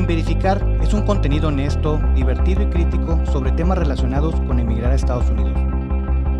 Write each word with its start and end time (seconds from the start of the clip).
Sin 0.00 0.06
Verificar 0.06 0.66
es 0.80 0.94
un 0.94 1.02
contenido 1.02 1.48
honesto, 1.48 2.00
divertido 2.14 2.62
y 2.62 2.70
crítico 2.70 3.22
sobre 3.26 3.52
temas 3.52 3.76
relacionados 3.76 4.34
con 4.34 4.58
emigrar 4.58 4.92
a 4.92 4.94
Estados 4.94 5.28
Unidos. 5.28 5.52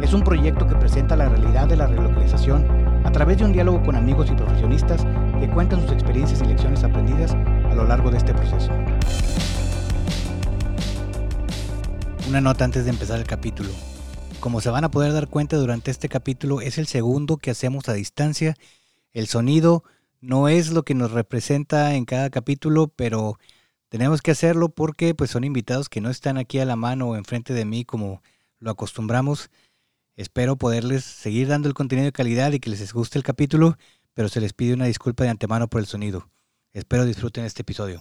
Es 0.00 0.14
un 0.14 0.22
proyecto 0.22 0.66
que 0.66 0.76
presenta 0.76 1.14
la 1.14 1.28
realidad 1.28 1.68
de 1.68 1.76
la 1.76 1.86
relocalización 1.86 2.64
a 3.04 3.12
través 3.12 3.36
de 3.36 3.44
un 3.44 3.52
diálogo 3.52 3.82
con 3.82 3.96
amigos 3.96 4.30
y 4.30 4.34
profesionistas 4.34 5.04
que 5.38 5.50
cuentan 5.50 5.82
sus 5.82 5.92
experiencias 5.92 6.40
y 6.40 6.46
lecciones 6.46 6.82
aprendidas 6.84 7.32
a 7.32 7.74
lo 7.74 7.84
largo 7.84 8.10
de 8.10 8.16
este 8.16 8.32
proceso. 8.32 8.70
Una 12.30 12.40
nota 12.40 12.64
antes 12.64 12.84
de 12.84 12.90
empezar 12.92 13.18
el 13.18 13.26
capítulo. 13.26 13.68
Como 14.40 14.62
se 14.62 14.70
van 14.70 14.84
a 14.84 14.90
poder 14.90 15.12
dar 15.12 15.28
cuenta 15.28 15.58
durante 15.58 15.90
este 15.90 16.08
capítulo, 16.08 16.62
es 16.62 16.78
el 16.78 16.86
segundo 16.86 17.36
que 17.36 17.50
hacemos 17.50 17.90
a 17.90 17.92
distancia. 17.92 18.56
El 19.12 19.26
sonido 19.26 19.84
no 20.20 20.48
es 20.48 20.70
lo 20.70 20.84
que 20.84 20.94
nos 20.94 21.12
representa 21.12 21.94
en 21.94 22.04
cada 22.04 22.30
capítulo, 22.30 22.88
pero 22.88 23.38
tenemos 23.88 24.22
que 24.22 24.30
hacerlo 24.30 24.68
porque 24.68 25.14
pues 25.14 25.30
son 25.30 25.44
invitados 25.44 25.88
que 25.88 26.00
no 26.00 26.10
están 26.10 26.36
aquí 26.36 26.58
a 26.58 26.64
la 26.64 26.76
mano 26.76 27.08
o 27.08 27.16
enfrente 27.16 27.54
de 27.54 27.64
mí 27.64 27.84
como 27.84 28.22
lo 28.58 28.70
acostumbramos. 28.70 29.50
Espero 30.16 30.56
poderles 30.56 31.04
seguir 31.04 31.48
dando 31.48 31.68
el 31.68 31.74
contenido 31.74 32.04
de 32.04 32.12
calidad 32.12 32.52
y 32.52 32.60
que 32.60 32.70
les 32.70 32.92
guste 32.92 33.18
el 33.18 33.24
capítulo, 33.24 33.78
pero 34.12 34.28
se 34.28 34.40
les 34.40 34.52
pide 34.52 34.74
una 34.74 34.84
disculpa 34.84 35.24
de 35.24 35.30
antemano 35.30 35.68
por 35.68 35.80
el 35.80 35.86
sonido. 35.86 36.30
Espero 36.72 37.04
disfruten 37.04 37.44
este 37.44 37.62
episodio. 37.62 38.00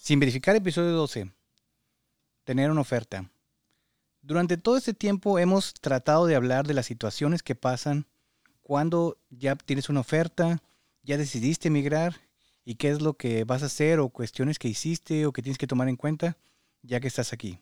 Sin 0.00 0.20
verificar 0.20 0.56
episodio 0.56 0.92
12. 0.92 1.32
Tener 2.44 2.70
una 2.70 2.80
oferta. 2.80 3.30
Durante 4.22 4.56
todo 4.56 4.76
este 4.76 4.94
tiempo 4.94 5.38
hemos 5.38 5.74
tratado 5.74 6.26
de 6.26 6.36
hablar 6.36 6.66
de 6.66 6.74
las 6.74 6.86
situaciones 6.86 7.42
que 7.42 7.54
pasan 7.54 8.06
cuando 8.68 9.16
ya 9.30 9.56
tienes 9.56 9.88
una 9.88 10.00
oferta, 10.00 10.62
ya 11.02 11.16
decidiste 11.16 11.68
emigrar 11.68 12.16
y 12.66 12.74
qué 12.74 12.90
es 12.90 13.00
lo 13.00 13.14
que 13.14 13.44
vas 13.44 13.62
a 13.62 13.66
hacer 13.66 13.98
o 13.98 14.10
cuestiones 14.10 14.58
que 14.58 14.68
hiciste 14.68 15.24
o 15.24 15.32
que 15.32 15.40
tienes 15.40 15.56
que 15.56 15.66
tomar 15.66 15.88
en 15.88 15.96
cuenta 15.96 16.36
ya 16.82 17.00
que 17.00 17.08
estás 17.08 17.32
aquí. 17.32 17.60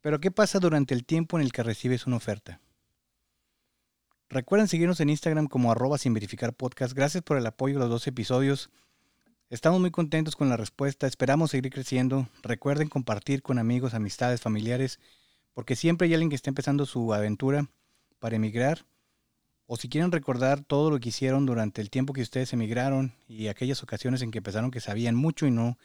Pero 0.00 0.18
¿qué 0.18 0.30
pasa 0.30 0.58
durante 0.58 0.94
el 0.94 1.04
tiempo 1.04 1.36
en 1.36 1.44
el 1.44 1.52
que 1.52 1.62
recibes 1.62 2.06
una 2.06 2.16
oferta? 2.16 2.62
Recuerden 4.30 4.68
seguirnos 4.68 5.00
en 5.00 5.10
Instagram 5.10 5.48
como 5.48 5.70
arroba 5.70 5.98
sin 5.98 6.14
verificar. 6.14 6.56
Gracias 6.94 7.22
por 7.22 7.36
el 7.36 7.46
apoyo 7.46 7.76
a 7.76 7.80
los 7.80 7.90
dos 7.90 8.06
episodios. 8.06 8.70
Estamos 9.50 9.82
muy 9.82 9.90
contentos 9.90 10.34
con 10.34 10.48
la 10.48 10.56
respuesta, 10.56 11.06
esperamos 11.06 11.50
seguir 11.50 11.70
creciendo. 11.70 12.26
Recuerden 12.42 12.88
compartir 12.88 13.42
con 13.42 13.58
amigos, 13.58 13.92
amistades, 13.92 14.40
familiares, 14.40 14.98
porque 15.52 15.76
siempre 15.76 16.08
hay 16.08 16.14
alguien 16.14 16.30
que 16.30 16.36
está 16.36 16.48
empezando 16.48 16.86
su 16.86 17.12
aventura 17.12 17.68
para 18.18 18.36
emigrar 18.36 18.86
o 19.66 19.76
si 19.76 19.88
quieren 19.88 20.12
recordar 20.12 20.62
todo 20.62 20.90
lo 20.90 21.00
que 21.00 21.08
hicieron 21.08 21.44
durante 21.44 21.80
el 21.80 21.90
tiempo 21.90 22.12
que 22.12 22.22
ustedes 22.22 22.52
emigraron 22.52 23.14
y 23.26 23.48
aquellas 23.48 23.82
ocasiones 23.82 24.22
en 24.22 24.30
que 24.30 24.42
pensaron 24.42 24.70
que 24.70 24.80
sabían 24.80 25.16
mucho 25.16 25.46
y 25.46 25.50
no, 25.50 25.76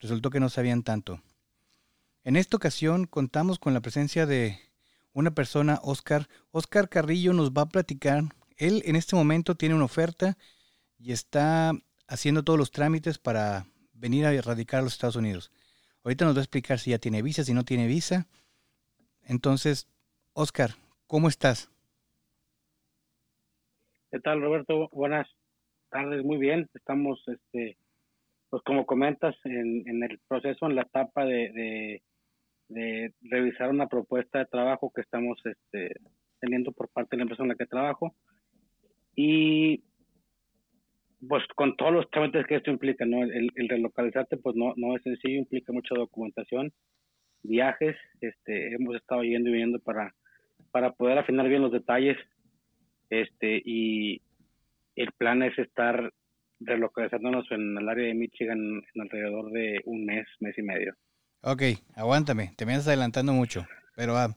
resultó 0.00 0.30
que 0.30 0.40
no 0.40 0.48
sabían 0.48 0.82
tanto. 0.82 1.20
En 2.24 2.36
esta 2.36 2.56
ocasión 2.56 3.06
contamos 3.06 3.58
con 3.58 3.74
la 3.74 3.80
presencia 3.80 4.26
de 4.26 4.58
una 5.12 5.30
persona, 5.30 5.78
Oscar. 5.82 6.28
Oscar 6.50 6.88
Carrillo 6.88 7.32
nos 7.32 7.52
va 7.52 7.62
a 7.62 7.68
platicar. 7.68 8.24
Él 8.56 8.82
en 8.86 8.96
este 8.96 9.16
momento 9.16 9.54
tiene 9.54 9.74
una 9.74 9.84
oferta 9.84 10.36
y 10.98 11.12
está 11.12 11.72
haciendo 12.08 12.42
todos 12.42 12.58
los 12.58 12.70
trámites 12.70 13.18
para 13.18 13.66
venir 13.92 14.26
a 14.26 14.42
radicar 14.42 14.80
a 14.80 14.82
los 14.82 14.94
Estados 14.94 15.16
Unidos. 15.16 15.52
Ahorita 16.02 16.24
nos 16.24 16.34
va 16.34 16.40
a 16.40 16.42
explicar 16.42 16.78
si 16.78 16.90
ya 16.90 16.98
tiene 16.98 17.22
visa, 17.22 17.44
si 17.44 17.52
no 17.52 17.64
tiene 17.64 17.86
visa. 17.86 18.28
Entonces, 19.22 19.88
Oscar, 20.32 20.76
¿cómo 21.06 21.28
estás? 21.28 21.70
¿Qué 24.10 24.20
tal, 24.20 24.40
Roberto? 24.40 24.88
Buenas 24.92 25.28
tardes, 25.90 26.24
muy 26.24 26.38
bien. 26.38 26.68
Estamos, 26.74 27.20
este, 27.26 27.76
pues 28.50 28.62
como 28.62 28.86
comentas, 28.86 29.34
en, 29.44 30.02
el 30.02 30.20
proceso, 30.28 30.66
en 30.66 30.76
la 30.76 30.82
etapa 30.82 31.24
de, 31.24 32.00
de, 32.68 33.12
revisar 33.22 33.68
una 33.70 33.88
propuesta 33.88 34.38
de 34.38 34.46
trabajo 34.46 34.92
que 34.94 35.00
estamos 35.00 35.40
este, 35.44 35.96
teniendo 36.40 36.70
por 36.70 36.88
parte 36.90 37.10
de 37.12 37.16
la 37.18 37.22
empresa 37.24 37.42
en 37.42 37.48
la 37.48 37.56
que 37.56 37.66
trabajo. 37.66 38.14
Y 39.16 39.82
pues 41.28 41.42
con 41.56 41.76
todos 41.76 41.92
los 41.92 42.08
trámites 42.10 42.46
que 42.46 42.56
esto 42.56 42.70
implica, 42.70 43.04
¿no? 43.04 43.24
El, 43.24 43.50
el, 43.56 43.68
relocalizarte, 43.68 44.36
pues 44.36 44.54
no, 44.54 44.72
no 44.76 44.94
es 44.94 45.02
sencillo, 45.02 45.38
implica 45.38 45.72
mucha 45.72 45.96
documentación, 45.96 46.72
viajes, 47.42 47.96
este, 48.20 48.72
hemos 48.72 48.94
estado 48.94 49.24
yendo 49.24 49.50
y 49.50 49.52
viniendo 49.54 49.80
para, 49.80 50.14
para 50.70 50.92
poder 50.92 51.18
afinar 51.18 51.48
bien 51.48 51.62
los 51.62 51.72
detalles 51.72 52.16
este, 53.10 53.62
y 53.64 54.20
el 54.96 55.12
plan 55.12 55.42
es 55.42 55.58
estar 55.58 56.12
relocalizándonos 56.60 57.50
en 57.50 57.76
el 57.76 57.88
área 57.88 58.06
de 58.06 58.14
Michigan 58.14 58.58
en 58.58 59.02
alrededor 59.02 59.50
de 59.52 59.80
un 59.84 60.06
mes, 60.06 60.26
mes 60.40 60.56
y 60.56 60.62
medio. 60.62 60.94
Ok, 61.42 61.62
aguántame, 61.94 62.52
te 62.56 62.66
me 62.66 62.72
estás 62.72 62.88
adelantando 62.88 63.32
mucho. 63.32 63.66
Pero, 63.94 64.16
ah, 64.16 64.34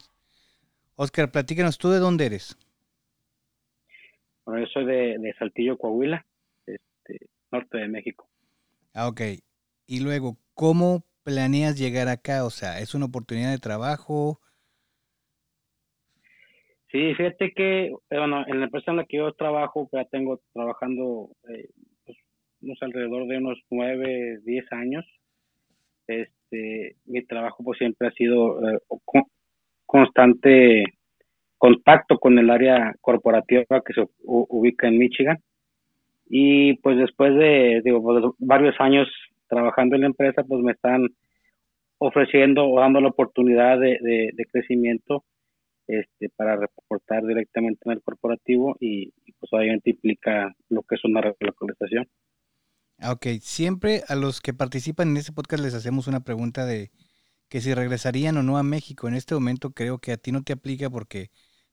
Oscar, 0.96 1.31
platícanos, 1.31 1.78
¿tú 1.78 1.90
de 1.90 2.00
dónde 2.00 2.25
eres? 2.25 2.57
Bueno, 4.46 4.66
yo 4.66 4.68
soy 4.68 4.86
de, 4.86 5.18
de 5.18 5.34
Saltillo, 5.40 5.78
Coahuila, 5.78 6.25
este, 6.66 7.28
norte 7.51 7.78
de 7.78 7.88
México. 7.88 8.28
Ah, 8.94 9.07
ok. 9.07 9.22
Y 9.88 10.01
luego, 10.01 10.38
¿cómo 10.53 11.06
planeas 11.24 11.78
llegar 11.78 12.07
acá? 12.07 12.46
O 12.46 12.50
sea, 12.50 12.80
¿es 12.80 12.94
una 12.94 13.06
oportunidad 13.06 13.51
de 13.51 13.59
trabajo? 13.59 14.41
Sí, 16.92 17.14
fíjate 17.14 17.52
que, 17.52 17.94
bueno, 18.10 18.44
en 18.48 18.60
la 18.60 18.66
empresa 18.66 18.90
en 18.90 18.98
la 18.98 19.06
que 19.06 19.18
yo 19.18 19.32
trabajo, 19.34 19.88
ya 19.92 20.06
tengo 20.06 20.40
trabajando 20.54 21.30
eh, 21.48 21.70
pues, 22.04 22.18
unos 22.62 22.82
alrededor 22.82 23.28
de 23.28 23.38
unos 23.38 23.60
nueve, 23.70 24.40
diez 24.44 24.66
años. 24.72 25.06
Este, 26.08 26.96
mi 27.06 27.24
trabajo 27.26 27.64
pues 27.64 27.78
siempre 27.78 28.08
ha 28.08 28.12
sido 28.12 28.60
eh, 28.68 28.80
constante 29.86 30.84
contacto 31.60 32.18
con 32.18 32.40
el 32.40 32.50
área 32.50 32.96
corporativa 33.02 33.82
que 33.86 33.94
se 33.94 34.08
ubica 34.24 34.88
en 34.88 34.98
Michigan. 34.98 35.38
Y 36.28 36.74
pues 36.78 36.98
después 36.98 37.36
de 37.36 37.82
digo, 37.84 38.02
pues, 38.02 38.24
varios 38.40 38.76
años 38.80 39.08
trabajando 39.48 39.96
en 39.96 40.02
la 40.02 40.08
empresa, 40.08 40.44
pues 40.44 40.64
me 40.64 40.72
están 40.72 41.08
ofreciendo 42.00 42.68
o 42.68 42.80
dando 42.80 43.00
la 43.00 43.10
oportunidad 43.10 43.80
de 43.80 44.48
crecimiento 44.52 45.24
este, 45.90 46.30
para 46.30 46.56
reportar 46.56 47.26
directamente 47.26 47.82
en 47.86 47.94
el 47.94 48.02
corporativo 48.04 48.78
y, 48.80 49.12
pues 49.40 49.52
obviamente 49.52 49.90
implica 49.90 50.56
lo 50.70 50.84
que 50.84 50.96
es 50.96 51.04
una 51.04 51.20
relocalización. 51.20 52.08
Ok, 53.12 53.26
siempre 53.42 54.02
a 54.08 54.16
los 54.16 54.40
que 54.40 54.54
participan 54.54 55.10
en 55.10 55.18
este 55.18 55.32
podcast 55.32 55.64
les 55.64 55.74
hacemos 55.74 56.08
una 56.08 56.20
pregunta 56.20 56.66
de 56.66 56.92
que 57.50 57.60
si 57.60 57.74
regresarían 57.74 58.38
o 58.38 58.44
no 58.44 58.60
a 58.60 58.64
México. 58.64 59.08
En 59.08 59.16
este 59.16 59.34
momento 59.34 59.72
creo 59.72 59.98
que 59.98 60.12
a 60.12 60.18
ti 60.18 60.32
no 60.32 60.44
te 60.44 60.54
aplica 60.54 60.92
porque 60.92 61.30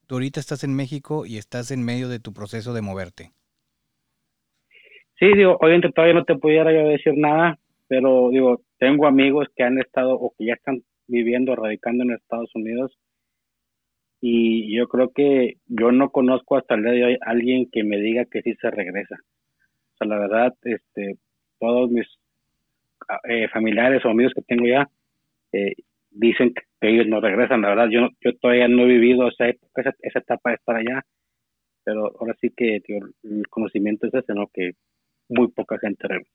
tú 0.07 0.15
ahorita 0.15 0.41
estás 0.41 0.65
en 0.65 0.75
México 0.75 1.27
y 1.27 1.37
estás 1.37 1.71
en 1.71 1.85
medio 1.85 2.09
de 2.09 2.19
tu 2.19 2.33
proceso 2.33 2.73
de 2.73 2.81
moverte. 2.81 3.33
Sí, 5.19 5.27
digo, 5.37 5.59
obviamente 5.61 5.93
todavía 5.93 6.15
no 6.15 6.25
te 6.25 6.37
pudiera 6.37 6.73
yo 6.73 6.89
decir 6.89 7.13
nada, 7.17 7.59
pero 7.87 8.31
digo, 8.31 8.63
tengo 8.79 9.07
amigos 9.07 9.49
que 9.55 9.63
han 9.63 9.79
estado 9.79 10.15
o 10.15 10.33
que 10.39 10.47
ya 10.47 10.55
están 10.55 10.83
viviendo, 11.07 11.55
radicando 11.55 12.05
en 12.05 12.13
Estados 12.13 12.51
Unidos 12.55 12.97
y 14.21 14.77
yo 14.77 14.89
creo 14.89 15.11
que 15.13 15.55
yo 15.67 15.93
no 15.93 16.11
conozco 16.11 16.57
hasta 16.57 16.75
el 16.75 16.83
día 16.83 16.93
de 16.93 17.05
hoy 17.05 17.15
a 17.15 17.31
alguien 17.31 17.69
que 17.71 17.85
me 17.85 17.99
diga 17.99 18.25
que 18.25 18.43
sí 18.43 18.55
se 18.61 18.71
regresa. 18.71 19.17
O 19.95 19.97
sea, 19.99 20.09
la 20.09 20.19
verdad, 20.19 20.55
este, 20.63 21.17
todos 21.59 21.91
mis 21.91 22.07
eh, 23.29 23.49
familiares 23.49 24.05
o 24.05 24.09
amigos 24.09 24.33
que 24.35 24.43
tengo 24.43 24.67
ya 24.67 24.89
eh, 25.53 25.75
dicen 26.11 26.55
que 26.55 26.89
ellos 26.89 27.07
no 27.07 27.21
regresan. 27.21 27.63
La 27.63 27.69
verdad, 27.69 27.89
yo, 27.91 28.09
yo 28.21 28.37
todavía 28.39 28.69
no 28.69 28.83
he 28.83 28.87
vivido 28.87 29.29
esa, 29.29 29.49
esa, 29.49 29.95
esa 30.01 30.19
etapa 30.19 30.51
de 30.51 30.57
estar 30.57 30.77
allá, 30.77 31.05
pero 31.85 32.13
ahora 32.19 32.35
sí 32.41 32.51
que 32.57 32.83
el 33.23 33.49
conocimiento 33.49 34.07
es 34.07 34.15
ese, 34.15 34.35
¿no? 34.35 34.49
Que 34.53 34.73
muy 35.29 35.49
poca 35.49 35.79
gente 35.79 36.09
regresa. 36.09 36.31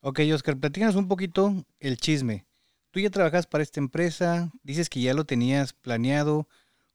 Ok, 0.00 0.20
Oscar, 0.34 0.58
platícanos 0.58 0.96
un 0.96 1.08
poquito 1.08 1.64
el 1.80 1.96
chisme. 1.96 2.44
Tú 2.90 3.00
ya 3.00 3.10
trabajas 3.10 3.46
para 3.46 3.62
esta 3.62 3.80
empresa, 3.80 4.50
dices 4.62 4.88
que 4.88 5.00
ya 5.00 5.14
lo 5.14 5.24
tenías 5.24 5.72
planeado. 5.72 6.46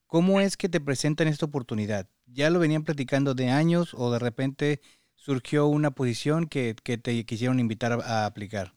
¿Cómo 0.09 0.39
es 0.41 0.57
que 0.57 0.69
te 0.69 0.81
presentan 0.81 1.27
esta 1.27 1.45
oportunidad? 1.45 2.07
¿Ya 2.25 2.49
lo 2.49 2.57
venían 2.59 2.83
platicando 2.83 3.35
de 3.35 3.49
años 3.49 3.93
o 3.93 4.11
de 4.11 4.17
repente 4.17 4.79
surgió 5.13 5.67
una 5.67 5.91
posición 5.91 6.47
que, 6.49 6.73
te 6.73 7.25
quisieron 7.25 7.59
invitar 7.59 7.91
a, 7.91 8.25
aplicar? 8.25 8.69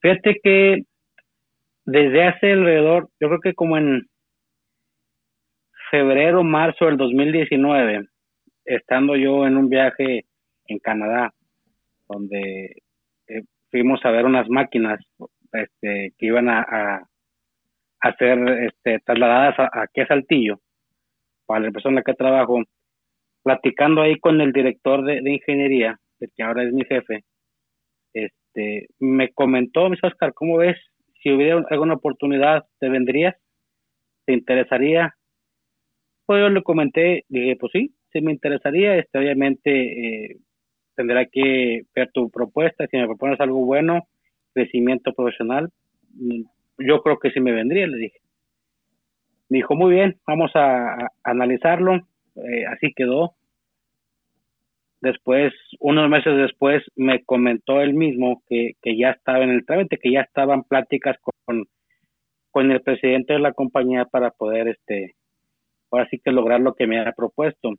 Fíjate 0.00 0.40
que 0.42 0.82
desde 1.84 2.24
hace 2.24 2.50
alrededor, 2.54 3.08
yo 3.20 3.28
creo 3.28 3.40
que 3.40 3.54
como 3.54 3.78
en 3.78 4.02
febrero, 5.92 6.42
marzo 6.42 6.86
del 6.86 6.96
2019, 6.96 8.08
estando 8.64 9.14
yo 9.14 9.46
en 9.46 9.56
un 9.56 9.68
viaje 9.68 10.24
en 10.66 10.78
Canadá, 10.80 11.32
donde 12.08 12.82
eh, 13.28 13.42
fuimos 13.70 14.04
a 14.04 14.10
ver 14.10 14.24
unas 14.24 14.48
máquinas 14.48 14.98
este, 15.52 16.14
que 16.18 16.26
iban 16.26 16.48
a 16.48 17.07
ser 18.18 18.38
este, 18.64 19.00
trasladadas 19.04 19.70
aquí 19.72 20.00
a 20.00 20.06
Saltillo, 20.06 20.60
para 21.46 21.60
la 21.60 21.90
la 21.90 22.02
que 22.02 22.14
trabajo, 22.14 22.62
platicando 23.42 24.02
ahí 24.02 24.18
con 24.18 24.40
el 24.40 24.52
director 24.52 25.04
de, 25.04 25.20
ingeniería, 25.30 25.98
el 26.20 26.30
que 26.36 26.42
ahora 26.42 26.64
es 26.64 26.72
mi 26.72 26.84
jefe, 26.84 27.24
este, 28.12 28.88
me 28.98 29.30
comentó, 29.32 29.88
mis 29.88 30.02
Oscar, 30.02 30.32
¿cómo 30.34 30.58
ves? 30.58 30.76
Si 31.22 31.32
hubiera 31.32 31.64
alguna 31.70 31.94
oportunidad, 31.94 32.64
¿te 32.78 32.88
vendrías? 32.88 33.36
¿Te 34.26 34.32
interesaría? 34.32 35.14
Pues 36.26 36.40
yo 36.40 36.48
le 36.50 36.62
comenté, 36.62 37.24
dije, 37.28 37.56
pues 37.56 37.72
sí, 37.72 37.94
sí 38.12 38.20
me 38.20 38.32
interesaría, 38.32 38.96
este, 38.96 39.18
obviamente 39.18 39.70
eh, 39.70 40.36
tendrá 40.94 41.26
que 41.26 41.82
ver 41.94 42.10
tu 42.12 42.30
propuesta, 42.30 42.86
si 42.86 42.96
me 42.96 43.06
propones 43.06 43.40
algo 43.40 43.64
bueno, 43.64 44.06
crecimiento 44.52 45.12
profesional, 45.14 45.70
yo 46.78 47.02
creo 47.02 47.18
que 47.18 47.30
sí 47.30 47.40
me 47.40 47.52
vendría, 47.52 47.86
le 47.86 47.98
dije. 47.98 48.18
Me 49.48 49.58
dijo, 49.58 49.74
muy 49.74 49.94
bien, 49.94 50.18
vamos 50.26 50.50
a, 50.54 51.10
analizarlo, 51.24 51.96
eh, 52.36 52.66
así 52.66 52.92
quedó. 52.94 53.34
Después, 55.00 55.52
unos 55.80 56.08
meses 56.08 56.36
después, 56.36 56.82
me 56.96 57.24
comentó 57.24 57.80
él 57.80 57.94
mismo 57.94 58.42
que, 58.48 58.72
que 58.82 58.98
ya 58.98 59.10
estaba 59.10 59.44
en 59.44 59.50
el 59.50 59.64
trámite, 59.64 59.98
que 59.98 60.12
ya 60.12 60.20
estaban 60.22 60.64
pláticas 60.64 61.16
con, 61.20 61.64
con 62.50 62.70
el 62.70 62.82
presidente 62.82 63.34
de 63.34 63.38
la 63.38 63.52
compañía 63.52 64.04
para 64.04 64.30
poder, 64.30 64.68
este, 64.68 65.14
ahora 65.90 66.08
sí 66.10 66.20
que 66.22 66.32
lograr 66.32 66.60
lo 66.60 66.74
que 66.74 66.86
me 66.86 66.98
había 66.98 67.12
propuesto. 67.12 67.74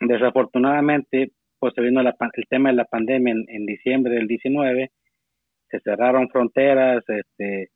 Desafortunadamente, 0.00 1.32
pues 1.58 1.74
se 1.74 1.82
vino 1.82 2.00
el 2.00 2.14
tema 2.48 2.70
de 2.70 2.76
la 2.76 2.84
pandemia 2.84 3.34
en, 3.34 3.44
en 3.48 3.66
diciembre 3.66 4.14
del 4.14 4.28
19, 4.28 4.90
se 5.68 5.80
cerraron 5.80 6.28
fronteras, 6.30 7.04
este, 7.08 7.70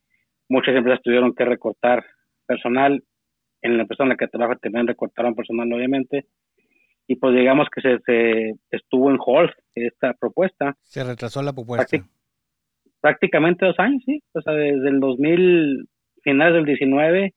muchas 0.55 0.77
empresas 0.77 1.03
tuvieron 1.03 1.35
que 1.35 1.45
recortar 1.45 2.05
personal, 2.47 3.03
en 3.61 3.77
la 3.77 3.83
empresa 3.83 4.05
en 4.05 4.11
la 4.11 4.17
que 4.17 4.29
trabajo 4.29 4.59
también 4.61 4.87
recortaron 4.87 5.35
personal 5.35 5.73
obviamente, 5.73 6.27
y 7.07 7.17
pues 7.17 7.35
digamos 7.35 7.69
que 7.75 7.81
se, 7.83 8.55
estuvo 8.71 9.11
en 9.11 9.19
hold 9.19 9.51
esta 9.75 10.15
propuesta. 10.15 10.75
Se 10.83 11.05
retrasó 11.05 11.43
la 11.43 11.53
propuesta. 11.53 11.99
prácticamente 13.01 13.67
dos 13.67 13.79
años, 13.79 14.03
sí, 14.07 14.23
o 14.33 14.41
sea, 14.41 14.55
desde 14.55 14.89
el 14.89 15.01
2000, 15.01 15.89
finales 16.23 16.55
del 16.55 16.65
19, 16.65 17.35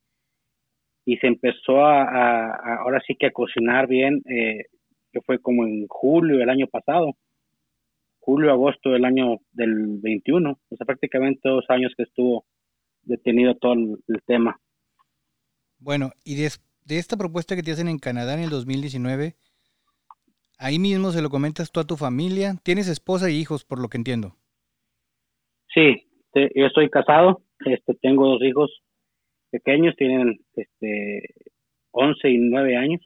y 1.06 1.18
se 1.18 1.28
empezó 1.28 1.86
a, 1.86 2.78
ahora 2.82 3.02
sí 3.06 3.16
que 3.20 3.28
a 3.28 3.32
cocinar 3.32 3.88
bien, 3.88 4.22
eh, 4.30 4.66
que 5.12 5.22
fue 5.22 5.40
como 5.40 5.66
en 5.66 5.88
julio 5.88 6.38
del 6.38 6.50
año 6.50 6.68
pasado, 6.68 7.14
julio, 8.20 8.52
agosto 8.52 8.92
del 8.92 9.06
año 9.06 9.38
del 9.52 10.00
21, 10.02 10.52
o 10.52 10.76
sea, 10.76 10.86
prácticamente 10.86 11.50
dos 11.50 11.66
años 11.70 11.94
que 11.98 12.04
estuvo 12.04 12.46
detenido 13.08 13.56
todo 13.56 13.74
el, 13.74 14.22
tema. 14.26 14.60
Bueno, 15.80 16.12
y 16.24 16.36
de, 16.36 16.50
esta 16.90 17.18
propuesta 17.18 17.56
que 17.56 17.64
te 17.64 17.72
hacen 17.72 17.88
en 17.88 18.00
Canadá 18.00 18.34
en 18.34 18.42
el 18.42 18.50
2019, 18.50 19.36
ahí 20.60 20.80
mismo 20.80 21.12
se 21.12 21.22
lo 21.22 21.30
comentas 21.30 21.72
tú 21.72 21.80
a 21.80 21.88
tu 21.88 21.96
familia, 21.96 22.56
tienes 22.64 22.88
esposa 22.88 23.30
y 23.30 23.36
hijos, 23.36 23.64
por 23.64 23.80
lo 23.80 23.88
que 23.90 23.98
entiendo. 23.98 24.36
Sí, 25.74 26.08
yo 26.34 26.66
estoy 26.66 26.90
casado, 26.90 27.42
este, 27.66 27.94
tengo 27.96 28.28
dos 28.28 28.42
hijos 28.44 28.72
pequeños, 29.50 29.96
tienen 29.96 30.40
este, 30.56 31.24
11 31.92 32.30
y 32.30 32.38
9 32.38 32.76
años. 32.78 33.02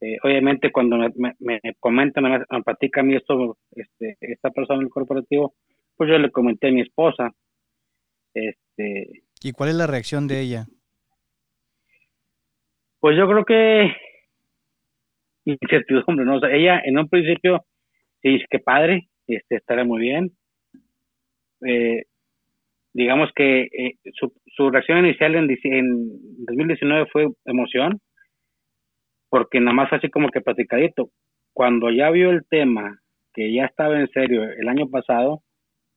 Eh, 0.00 0.16
obviamente 0.22 0.70
cuando 0.70 0.96
me, 0.96 1.34
me, 1.40 1.60
comentan, 1.80 2.24
me, 2.24 2.38
me 2.38 2.62
platica 2.62 3.00
a 3.00 3.04
mí 3.04 3.16
esto, 3.16 3.58
este, 3.72 4.16
esta 4.20 4.50
persona 4.50 4.78
del 4.78 4.90
corporativo, 4.90 5.54
pues 5.96 6.08
yo 6.08 6.18
le 6.18 6.30
comenté 6.30 6.68
a 6.68 6.72
mi 6.72 6.82
esposa. 6.82 7.32
Este, 8.38 9.22
¿Y 9.42 9.52
cuál 9.52 9.70
es 9.70 9.76
la 9.76 9.86
reacción 9.86 10.28
de 10.28 10.40
ella? 10.40 10.66
Pues 13.00 13.16
yo 13.16 13.28
creo 13.28 13.44
que 13.44 13.92
incertidumbre, 15.44 16.24
¿no? 16.24 16.36
O 16.36 16.40
sea, 16.40 16.50
ella 16.50 16.80
en 16.84 16.98
un 16.98 17.08
principio 17.08 17.64
dice 18.22 18.44
que 18.50 18.58
padre, 18.58 19.08
este, 19.26 19.56
estará 19.56 19.84
muy 19.84 20.00
bien. 20.00 20.32
Eh, 21.66 22.04
digamos 22.92 23.30
que 23.34 23.62
eh, 23.62 23.94
su, 24.14 24.32
su, 24.46 24.70
reacción 24.70 24.98
inicial 24.98 25.34
en, 25.34 25.50
en 25.64 26.46
2019 26.46 27.06
fue 27.12 27.28
emoción, 27.44 28.00
porque 29.28 29.60
nada 29.60 29.74
más 29.74 29.92
así 29.92 30.10
como 30.10 30.30
que 30.30 30.40
platicadito. 30.40 31.10
Cuando 31.52 31.90
ya 31.90 32.10
vio 32.10 32.30
el 32.30 32.46
tema, 32.48 33.00
que 33.34 33.52
ya 33.52 33.64
estaba 33.66 33.98
en 33.98 34.08
serio 34.10 34.42
el 34.44 34.68
año 34.68 34.88
pasado, 34.88 35.42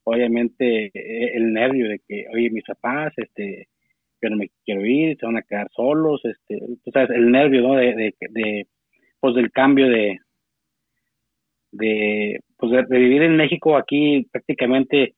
obviamente 0.03 0.86
eh, 0.94 1.31
el 1.36 1.53
nervio 1.53 1.89
de 1.89 2.00
que, 2.07 2.25
oye, 2.33 2.50
mis 2.50 2.65
papás, 2.65 3.13
este, 3.18 3.68
yo 4.21 4.30
no 4.30 4.38
me 4.38 4.50
quiero 4.65 4.86
ir, 4.86 5.18
se 5.18 5.25
van 5.25 5.38
a 5.38 5.42
quedar 5.44 5.69
solos, 5.71 6.21
este, 6.25 6.59
tú 6.83 6.92
sabes, 6.92 7.09
el 7.12 7.31
nervio, 7.31 7.62
¿no? 7.62 7.75
De, 7.75 7.94
de, 7.95 8.15
de 8.30 8.68
pues 9.19 9.36
del 9.36 9.51
cambio 9.51 9.88
de, 9.88 10.19
de, 11.71 12.39
pues 12.57 12.71
de, 12.71 12.98
vivir 12.98 13.24
en 13.24 13.38
México 13.38 13.77
aquí 13.77 14.27
prácticamente 14.31 15.15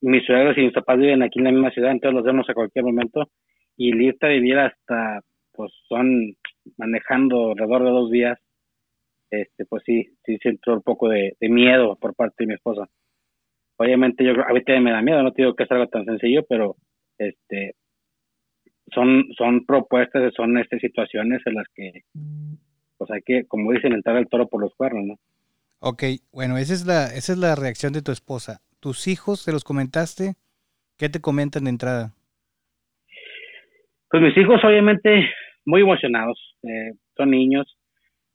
mis 0.00 0.24
suegros 0.24 0.56
y 0.58 0.62
mis 0.62 0.72
papás 0.72 0.98
viven 0.98 1.22
aquí 1.22 1.38
en 1.38 1.46
la 1.46 1.52
misma 1.52 1.70
ciudad, 1.70 1.90
entonces 1.90 2.14
los 2.14 2.24
vemos 2.24 2.48
a 2.48 2.54
cualquier 2.54 2.84
momento 2.84 3.30
y 3.76 3.90
el 3.90 4.02
irte 4.02 4.26
a 4.26 4.30
vivir 4.30 4.58
hasta, 4.58 5.20
pues 5.52 5.72
son 5.88 6.34
manejando 6.76 7.52
alrededor 7.52 7.84
de 7.84 7.90
dos 7.90 8.10
días, 8.10 8.38
este, 9.30 9.64
pues 9.64 9.82
sí, 9.84 10.06
sí 10.24 10.36
siento 10.38 10.74
un 10.74 10.82
poco 10.82 11.08
de, 11.08 11.36
miedo 11.40 11.96
por 11.96 12.14
parte 12.14 12.36
de 12.40 12.46
mi 12.46 12.54
esposa. 12.54 12.86
Obviamente 13.76 14.24
yo 14.24 14.32
ahorita 14.46 14.78
me 14.80 14.92
da 14.92 15.02
miedo, 15.02 15.22
no 15.22 15.30
digo 15.30 15.54
que 15.54 15.66
sea 15.66 15.86
tan 15.86 16.04
sencillo, 16.04 16.44
pero 16.48 16.76
este 17.18 17.74
son 18.94 19.24
son 19.36 19.64
propuestas, 19.64 20.32
son 20.34 20.58
estas 20.58 20.80
situaciones 20.80 21.42
en 21.46 21.54
las 21.54 21.66
que 21.74 22.02
pues 22.96 23.10
hay 23.10 23.22
que, 23.22 23.46
como 23.46 23.72
dicen, 23.72 23.92
entrar 23.92 24.16
al 24.16 24.28
toro 24.28 24.48
por 24.48 24.60
los 24.60 24.74
cuernos, 24.76 25.04
¿no? 25.04 25.14
Ok, 25.80 26.04
bueno, 26.32 26.56
esa 26.56 26.72
es 26.72 26.86
la 26.86 27.06
esa 27.06 27.32
es 27.32 27.38
la 27.38 27.54
reacción 27.56 27.92
de 27.92 28.02
tu 28.02 28.12
esposa. 28.12 28.60
¿Tus 28.80 29.08
hijos, 29.08 29.40
se 29.40 29.52
los 29.52 29.64
comentaste? 29.64 30.34
¿Qué 30.98 31.08
te 31.08 31.20
comentan 31.20 31.64
de 31.64 31.70
entrada? 31.70 32.14
Pues 34.10 34.22
mis 34.22 34.36
hijos 34.36 34.62
obviamente 34.62 35.28
muy 35.64 35.80
emocionados, 35.80 36.38
eh, 36.62 36.92
son 37.16 37.30
niños, 37.30 37.66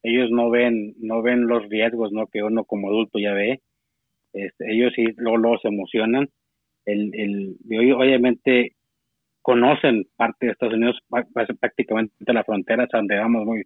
ellos 0.03 0.29
no 0.31 0.49
ven, 0.49 0.95
no 0.99 1.21
ven 1.21 1.47
los 1.47 1.67
riesgos, 1.69 2.11
¿no? 2.11 2.27
Que 2.27 2.43
uno 2.43 2.65
como 2.65 2.89
adulto 2.89 3.19
ya 3.19 3.33
ve, 3.33 3.61
este, 4.33 4.71
ellos 4.71 4.93
sí 4.95 5.05
luego, 5.17 5.57
se 5.59 5.67
emocionan, 5.67 6.27
el, 6.85 7.11
el, 7.13 7.55
obviamente 7.93 8.73
conocen 9.41 10.05
parte 10.15 10.45
de 10.45 10.51
Estados 10.51 10.75
Unidos, 10.75 10.99
prácticamente 11.59 12.33
la 12.33 12.43
frontera, 12.43 12.87
donde 12.91 13.17
vamos 13.17 13.45
muy 13.45 13.63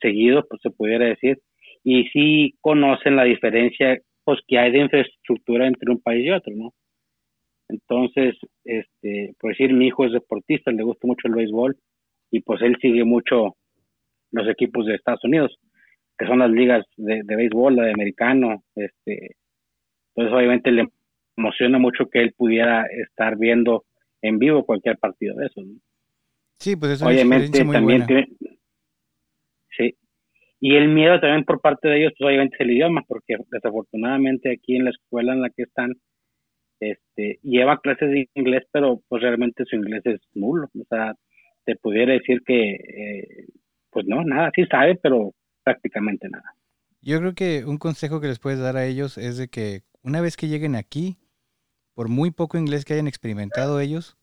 seguido, 0.00 0.46
pues 0.48 0.60
se 0.62 0.70
pudiera 0.70 1.06
decir, 1.06 1.38
y 1.84 2.04
sí 2.08 2.54
conocen 2.60 3.16
la 3.16 3.24
diferencia 3.24 3.98
pues 4.24 4.40
que 4.46 4.58
hay 4.58 4.70
de 4.70 4.80
infraestructura 4.80 5.66
entre 5.66 5.90
un 5.90 6.00
país 6.00 6.26
y 6.26 6.30
otro, 6.30 6.52
¿no? 6.54 6.72
Entonces, 7.68 8.36
este, 8.64 9.34
por 9.40 9.50
decir, 9.50 9.72
mi 9.72 9.86
hijo 9.86 10.04
es 10.04 10.12
deportista, 10.12 10.70
le 10.70 10.82
gusta 10.82 11.06
mucho 11.06 11.28
el 11.28 11.34
béisbol, 11.34 11.76
y 12.30 12.40
pues 12.40 12.60
él 12.62 12.76
sigue 12.80 13.04
mucho 13.04 13.56
los 14.30 14.48
equipos 14.48 14.86
de 14.86 14.94
Estados 14.94 15.24
Unidos, 15.24 15.56
que 16.18 16.26
son 16.26 16.40
las 16.40 16.50
ligas 16.50 16.84
de, 16.96 17.22
béisbol, 17.24 17.76
la 17.76 17.84
de 17.84 17.92
americano, 17.92 18.62
este, 18.74 19.36
entonces 20.14 20.34
obviamente 20.34 20.70
le 20.70 20.88
emociona 21.36 21.78
mucho 21.78 22.08
que 22.10 22.20
él 22.20 22.34
pudiera 22.36 22.84
estar 22.86 23.36
viendo 23.36 23.84
en 24.20 24.38
vivo 24.38 24.64
cualquier 24.64 24.98
partido 24.98 25.36
de 25.36 25.46
esos. 25.46 25.64
Sí, 26.58 26.76
pues 26.76 26.92
eso 26.92 27.06
obviamente 27.06 27.64
también 27.64 28.06
tiene, 28.06 28.28
sí, 29.76 29.96
y 30.64 30.76
el 30.76 30.86
miedo 30.90 31.18
también 31.18 31.44
por 31.44 31.60
parte 31.60 31.88
de 31.88 31.98
ellos, 31.98 32.12
pues 32.16 32.28
obviamente 32.28 32.54
es 32.54 32.60
el 32.60 32.70
idioma, 32.70 33.02
porque 33.08 33.34
desafortunadamente 33.50 34.52
aquí 34.52 34.76
en 34.76 34.84
la 34.84 34.90
escuela 34.90 35.32
en 35.32 35.42
la 35.42 35.50
que 35.50 35.64
están, 35.64 35.94
este, 36.78 37.40
lleva 37.42 37.80
clases 37.80 38.10
de 38.10 38.28
inglés, 38.34 38.62
pero 38.70 39.02
pues 39.08 39.22
realmente 39.22 39.64
su 39.64 39.74
inglés 39.74 40.02
es 40.04 40.20
nulo, 40.34 40.68
o 40.72 40.84
sea, 40.88 41.16
te 41.64 41.74
pudiera 41.74 42.12
decir 42.12 42.42
que, 42.46 42.74
eh, 42.74 43.46
pues 43.90 44.06
no, 44.06 44.22
nada, 44.22 44.52
sí 44.54 44.64
sabe, 44.66 44.94
pero 45.02 45.32
prácticamente 45.64 46.28
nada. 46.28 46.54
Yo 47.00 47.18
creo 47.18 47.34
que 47.34 47.64
un 47.64 47.78
consejo 47.78 48.20
que 48.20 48.28
les 48.28 48.38
puedes 48.38 48.60
dar 48.60 48.76
a 48.76 48.86
ellos 48.86 49.18
es 49.18 49.38
de 49.38 49.48
que 49.48 49.80
una 50.02 50.20
vez 50.20 50.36
que 50.36 50.48
lleguen 50.48 50.74
aquí, 50.74 51.18
por 51.94 52.08
muy 52.08 52.30
poco 52.30 52.58
inglés 52.58 52.84
que 52.84 52.94
hayan 52.94 53.08
experimentado 53.08 53.80
ellos, 53.80 54.16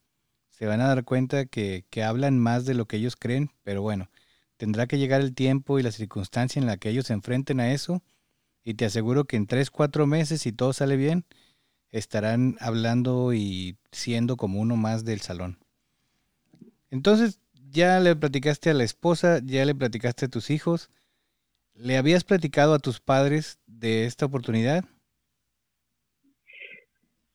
se 0.50 0.65
van 0.65 0.81
a 0.81 0.88
dar 0.88 1.03
cuenta 1.05 1.45
que, 1.45 1.86
que 1.89 2.03
hablan 2.03 2.38
más 2.39 2.65
de 2.65 2.74
lo 2.74 2.86
que 2.86 2.98
ellos 2.98 3.15
creen, 3.15 3.51
pero 3.63 3.81
bueno, 3.81 4.09
tendrá 4.57 4.88
que 4.88 4.98
llegar 4.98 5.21
el 5.21 5.33
tiempo 5.33 5.79
y 5.79 5.83
la 5.83 5.91
circunstancia 5.91 6.59
en 6.59 6.65
la 6.65 6.77
que 6.77 6.89
ellos 6.89 7.07
se 7.07 7.13
enfrenten 7.13 7.59
a 7.59 7.71
eso, 7.71 8.03
y 8.63 8.74
te 8.74 8.86
aseguro 8.86 9.25
que 9.25 9.38
en 9.38 9.48
tres, 9.48 9.71
cuatro 9.71 10.05
meses, 10.05 10.41
si 10.41 10.51
todo 10.51 10.74
sale 10.74 10.98
bien, 10.98 11.25
estarán 11.91 12.57
hablando 12.59 13.33
y 13.33 13.77
siendo 13.91 14.38
como 14.38 14.59
uno 14.59 14.75
más 14.75 15.05
del 15.05 15.21
salón. 15.21 15.59
Entonces, 16.91 17.39
ya 17.71 18.00
le 18.00 18.15
platicaste 18.15 18.69
a 18.69 18.74
la 18.74 18.83
esposa, 18.83 19.39
ya 19.43 19.65
le 19.65 19.75
platicaste 19.75 20.25
a 20.25 20.29
tus 20.29 20.50
hijos. 20.50 20.89
¿Le 21.74 21.98
habías 21.98 22.24
platicado 22.24 22.74
a 22.74 22.79
tus 22.79 23.00
padres 23.00 23.59
de 23.65 24.05
esta 24.05 24.25
oportunidad? 24.25 24.86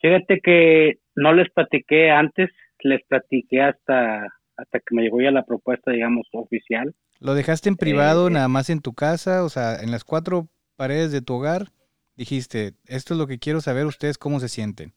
Fíjate 0.04 0.40
que 0.40 0.98
no 1.14 1.32
les 1.32 1.50
platiqué 1.50 2.10
antes, 2.10 2.50
les 2.80 3.02
platiqué 3.06 3.62
hasta, 3.62 4.26
hasta 4.54 4.78
que 4.80 4.94
me 4.94 5.00
llegó 5.00 5.22
ya 5.22 5.30
la 5.30 5.46
propuesta, 5.46 5.92
digamos, 5.92 6.28
oficial. 6.32 6.94
¿Lo 7.20 7.32
dejaste 7.32 7.70
en 7.70 7.76
privado, 7.76 8.28
eh, 8.28 8.32
nada 8.32 8.48
más 8.48 8.68
en 8.68 8.82
tu 8.82 8.92
casa, 8.92 9.42
o 9.42 9.48
sea, 9.48 9.76
en 9.82 9.90
las 9.90 10.04
cuatro 10.04 10.48
paredes 10.76 11.10
de 11.10 11.22
tu 11.22 11.32
hogar? 11.32 11.68
dijiste, 12.16 12.72
esto 12.86 13.14
es 13.14 13.18
lo 13.18 13.26
que 13.26 13.38
quiero 13.38 13.62
saber 13.62 13.86
ustedes 13.86 14.18
cómo 14.18 14.40
se 14.40 14.48
sienten. 14.48 14.92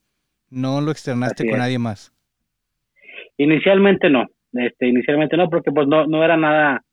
No 0.49 0.81
lo 0.81 0.91
externaste 0.91 1.49
con 1.49 1.59
nadie 1.59 1.79
más. 1.79 2.13
Inicialmente 3.37 4.09
no, 4.09 4.25
este, 4.51 4.89
inicialmente 4.89 5.37
no, 5.37 5.49
porque 5.49 5.71
pues 5.71 5.87
no, 5.87 6.05
no 6.05 6.21
era 6.21 6.35
nada 6.35 6.83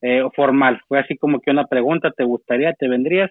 eh, 0.00 0.22
formal, 0.34 0.80
fue 0.88 0.98
así 0.98 1.18
como 1.18 1.40
que 1.40 1.50
una 1.50 1.66
pregunta, 1.66 2.10
¿te 2.10 2.24
gustaría, 2.24 2.72
te 2.72 2.88
vendrías? 2.88 3.30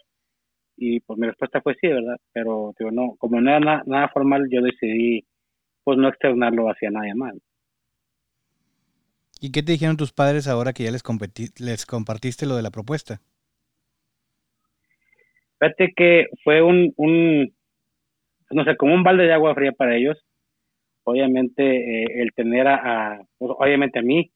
Y 0.82 1.02
pues 1.02 1.20
mi 1.20 1.28
respuesta 1.28 1.60
fue 1.60 1.76
sí, 1.76 1.88
¿verdad? 1.88 2.16
Pero 2.32 2.74
digo, 2.80 2.90
no, 2.90 3.16
como 3.18 3.42
no 3.42 3.50
era 3.50 3.84
nada 3.86 4.08
formal, 4.14 4.48
yo 4.50 4.62
decidí 4.62 5.26
pues 5.84 5.98
no 5.98 6.08
externarlo 6.08 6.70
hacia 6.70 6.90
nadie 6.90 7.14
más. 7.16 7.36
¿Y 9.42 9.52
qué 9.52 9.62
te 9.62 9.74
dijeron 9.74 9.98
tus 9.98 10.14
padres 10.14 10.48
ahora 10.48 10.72
que 10.72 10.84
ya 10.84 10.92
les, 10.92 11.04
les 11.60 11.86
compartiste 11.86 12.46
lo 12.46 12.56
de 12.56 12.62
la 12.62 12.72
propuesta? 12.72 13.20
Fíjate 15.60 15.92
que 15.94 16.28
fue 16.46 16.62
un, 16.62 16.94
un, 16.96 17.54
no 18.52 18.64
sé, 18.64 18.78
como 18.78 18.94
un 18.94 19.04
balde 19.04 19.24
de 19.24 19.34
agua 19.34 19.56
fría 19.56 19.74
para 19.74 19.98
ellos. 19.98 20.18
Obviamente 21.04 21.64
eh, 21.64 22.22
el 22.22 22.32
tener 22.34 22.68
a, 22.68 23.22
pues, 23.38 23.52
obviamente 23.58 24.00
a 24.00 24.02
mí, 24.02 24.32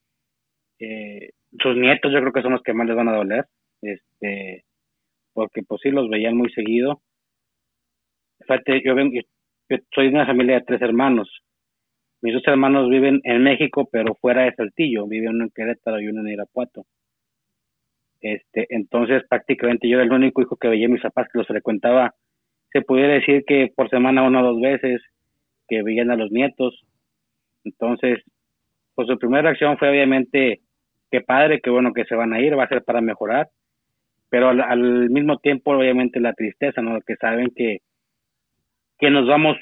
eh, 0.79 1.29
sus 1.59 1.77
nietos 1.77 2.12
yo 2.12 2.19
creo 2.19 2.33
que 2.33 2.41
son 2.41 2.51
los 2.51 2.63
que 2.63 2.73
más 2.73 2.88
les 2.88 2.95
van 2.97 3.07
a 3.07 3.15
doler, 3.15 3.45
este, 3.81 4.65
porque 5.33 5.61
pues 5.67 5.81
sí 5.81 5.89
los 5.91 6.09
veían 6.09 6.37
muy 6.37 6.51
seguido. 6.51 7.01
Fíjate, 8.39 8.81
yo, 8.83 8.93
soy 9.93 10.09
de 10.09 10.15
una 10.15 10.25
familia 10.25 10.55
de 10.55 10.65
tres 10.65 10.81
hermanos. 10.81 11.29
Mis 12.21 12.33
dos 12.33 12.43
hermanos 12.47 12.89
viven 12.89 13.19
en 13.23 13.43
México, 13.43 13.87
pero 13.91 14.15
fuera 14.15 14.43
de 14.43 14.53
Saltillo, 14.55 15.07
viven 15.07 15.35
uno 15.35 15.43
en 15.45 15.51
Querétaro 15.51 15.99
y 15.99 16.07
uno 16.07 16.21
en 16.21 16.29
Irapuato. 16.29 16.85
Este, 18.21 18.67
entonces 18.69 19.23
prácticamente 19.27 19.89
yo 19.89 19.97
era 19.97 20.05
el 20.05 20.13
único 20.13 20.41
hijo 20.41 20.55
que 20.55 20.69
veía 20.69 20.85
a 20.85 20.89
mis 20.89 21.01
papás 21.01 21.27
que 21.31 21.39
los 21.39 21.47
frecuentaba, 21.47 22.13
se 22.71 22.81
pudiera 22.81 23.13
decir 23.13 23.43
que 23.45 23.71
por 23.75 23.89
semana 23.89 24.23
una 24.23 24.41
o 24.41 24.53
dos 24.53 24.61
veces, 24.61 25.01
que 25.67 25.83
veían 25.83 26.11
a 26.11 26.15
los 26.15 26.31
nietos. 26.31 26.85
Entonces, 27.63 28.23
pues 28.95 29.07
su 29.07 29.17
primera 29.17 29.43
reacción 29.43 29.77
fue 29.77 29.89
obviamente 29.89 30.61
qué 31.11 31.21
padre, 31.21 31.61
qué 31.61 31.69
bueno 31.69 31.93
que 31.93 32.05
se 32.05 32.15
van 32.15 32.33
a 32.33 32.41
ir, 32.41 32.57
va 32.57 32.63
a 32.63 32.69
ser 32.69 32.83
para 32.83 33.01
mejorar, 33.01 33.49
pero 34.33 34.49
al, 34.49 35.11
mismo 35.11 35.37
tiempo 35.37 35.77
obviamente 35.77 36.19
la 36.19 36.33
tristeza, 36.33 36.81
¿no? 36.81 36.99
Que 37.01 37.17
saben 37.17 37.51
que, 37.55 37.83
que 38.97 39.11
nos 39.11 39.27
vamos 39.27 39.57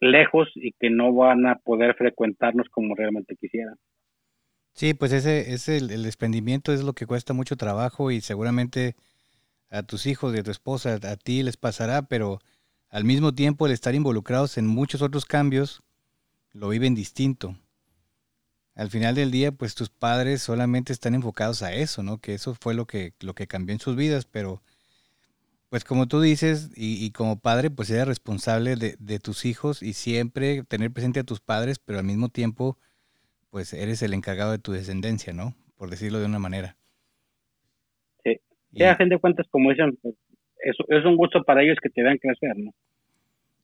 lejos 0.00 0.50
y 0.54 0.72
que 0.72 0.90
no 0.90 1.14
van 1.14 1.46
a 1.46 1.54
poder 1.54 1.94
frecuentarnos 1.94 2.68
como 2.68 2.94
realmente 2.94 3.36
quisieran. 3.36 3.76
Sí, 4.74 4.92
pues 4.92 5.14
ese, 5.14 5.54
ese 5.54 5.78
el, 5.78 6.02
desprendimiento 6.02 6.74
es 6.74 6.84
lo 6.84 6.92
que 6.92 7.06
cuesta 7.06 7.32
mucho 7.32 7.56
trabajo 7.56 8.10
y 8.10 8.20
seguramente 8.20 8.96
a 9.70 9.82
tus 9.82 10.04
hijos 10.04 10.36
y 10.36 10.40
a 10.40 10.42
tu 10.42 10.50
esposa, 10.50 10.96
a 10.96 11.16
ti 11.16 11.42
les 11.42 11.56
pasará, 11.56 12.02
pero 12.02 12.40
al 12.90 13.04
mismo 13.04 13.32
tiempo 13.32 13.64
el 13.64 13.72
estar 13.72 13.94
involucrados 13.94 14.58
en 14.58 14.66
muchos 14.66 15.00
otros 15.00 15.24
cambios 15.24 15.82
lo 16.52 16.68
viven 16.68 16.94
distinto 16.94 17.56
al 18.76 18.90
final 18.90 19.14
del 19.14 19.30
día, 19.30 19.52
pues 19.52 19.74
tus 19.74 19.88
padres 19.88 20.42
solamente 20.42 20.92
están 20.92 21.14
enfocados 21.14 21.62
a 21.62 21.72
eso, 21.72 22.02
¿no? 22.02 22.18
Que 22.18 22.34
eso 22.34 22.54
fue 22.54 22.74
lo 22.74 22.86
que, 22.86 23.14
lo 23.20 23.34
que 23.34 23.46
cambió 23.46 23.72
en 23.72 23.80
sus 23.80 23.96
vidas, 23.96 24.26
pero 24.26 24.62
pues 25.70 25.82
como 25.82 26.06
tú 26.06 26.20
dices, 26.20 26.70
y, 26.76 27.10
como 27.10 27.40
padre, 27.40 27.70
pues 27.70 27.90
eres 27.90 28.06
responsable 28.06 28.76
de, 28.76 29.18
tus 29.18 29.46
hijos 29.46 29.82
y 29.82 29.94
siempre 29.94 30.62
tener 30.62 30.92
presente 30.92 31.20
a 31.20 31.24
tus 31.24 31.40
padres, 31.40 31.78
pero 31.78 31.98
al 31.98 32.04
mismo 32.04 32.28
tiempo, 32.28 32.78
pues 33.50 33.72
eres 33.72 34.02
el 34.02 34.14
encargado 34.14 34.52
de 34.52 34.58
tu 34.58 34.72
descendencia, 34.72 35.32
¿no? 35.32 35.54
Por 35.76 35.90
decirlo 35.90 36.20
de 36.20 36.26
una 36.26 36.38
manera. 36.38 36.76
Sí, 38.24 38.38
y, 38.72 38.82
a 38.84 38.94
de 38.94 39.18
cuentas, 39.18 39.46
como 39.50 39.70
dicen, 39.70 39.98
pues, 40.02 40.14
es, 40.58 40.76
es 40.88 41.04
un 41.04 41.16
gusto 41.16 41.42
para 41.42 41.62
ellos 41.62 41.78
que 41.82 41.90
te 41.90 42.02
vean 42.02 42.18
crecer, 42.18 42.56
¿no? 42.56 42.72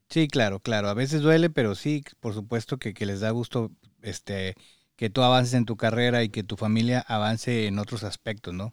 Sí, 0.09 0.27
claro, 0.27 0.59
claro. 0.59 0.89
A 0.89 0.95
veces 0.95 1.21
duele, 1.21 1.51
pero 1.51 1.75
sí, 1.75 2.03
por 2.21 2.35
supuesto 2.35 2.79
que, 2.79 2.95
que 2.95 3.07
les 3.07 3.21
da 3.21 3.31
gusto 3.31 3.71
este 4.03 4.55
que 5.03 5.11
tú 5.11 5.25
avances 5.25 5.55
en 5.55 5.65
tu 5.65 5.77
carrera 5.77 6.23
y 6.23 6.29
que 6.29 6.45
tu 6.45 6.57
familia 6.57 7.01
avance 7.01 7.67
en 7.67 7.81
otros 7.81 8.05
aspectos, 8.05 8.55
¿no? 8.55 8.73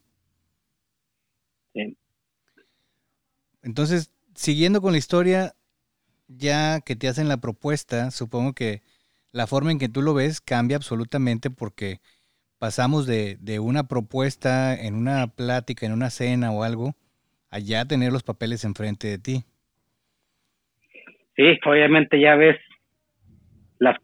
Sí. 1.73 1.97
Entonces, 3.63 4.13
siguiendo 4.35 4.79
con 4.79 4.91
la 4.91 4.99
historia, 4.99 5.55
ya 6.27 6.81
que 6.81 6.95
te 6.95 7.07
hacen 7.07 7.29
la 7.29 7.37
propuesta, 7.37 8.11
supongo 8.11 8.53
que 8.53 8.83
la 9.31 9.47
forma 9.47 9.71
en 9.71 9.79
que 9.79 9.89
tú 9.89 10.03
lo 10.03 10.13
ves 10.13 10.39
cambia 10.39 10.77
absolutamente 10.77 11.49
porque 11.49 11.99
pasamos 12.59 13.07
de, 13.07 13.37
de 13.39 13.57
una 13.57 13.87
propuesta 13.87 14.79
en 14.79 14.93
una 14.93 15.25
plática, 15.35 15.87
en 15.87 15.93
una 15.93 16.11
cena 16.11 16.51
o 16.51 16.61
algo, 16.61 16.93
a 17.49 17.57
ya 17.57 17.85
tener 17.85 18.13
los 18.13 18.21
papeles 18.21 18.63
enfrente 18.65 19.07
de 19.07 19.17
ti. 19.17 19.45
Sí, 21.35 21.59
obviamente 21.65 22.21
ya 22.21 22.35
ves 22.35 22.59
las 23.79 23.97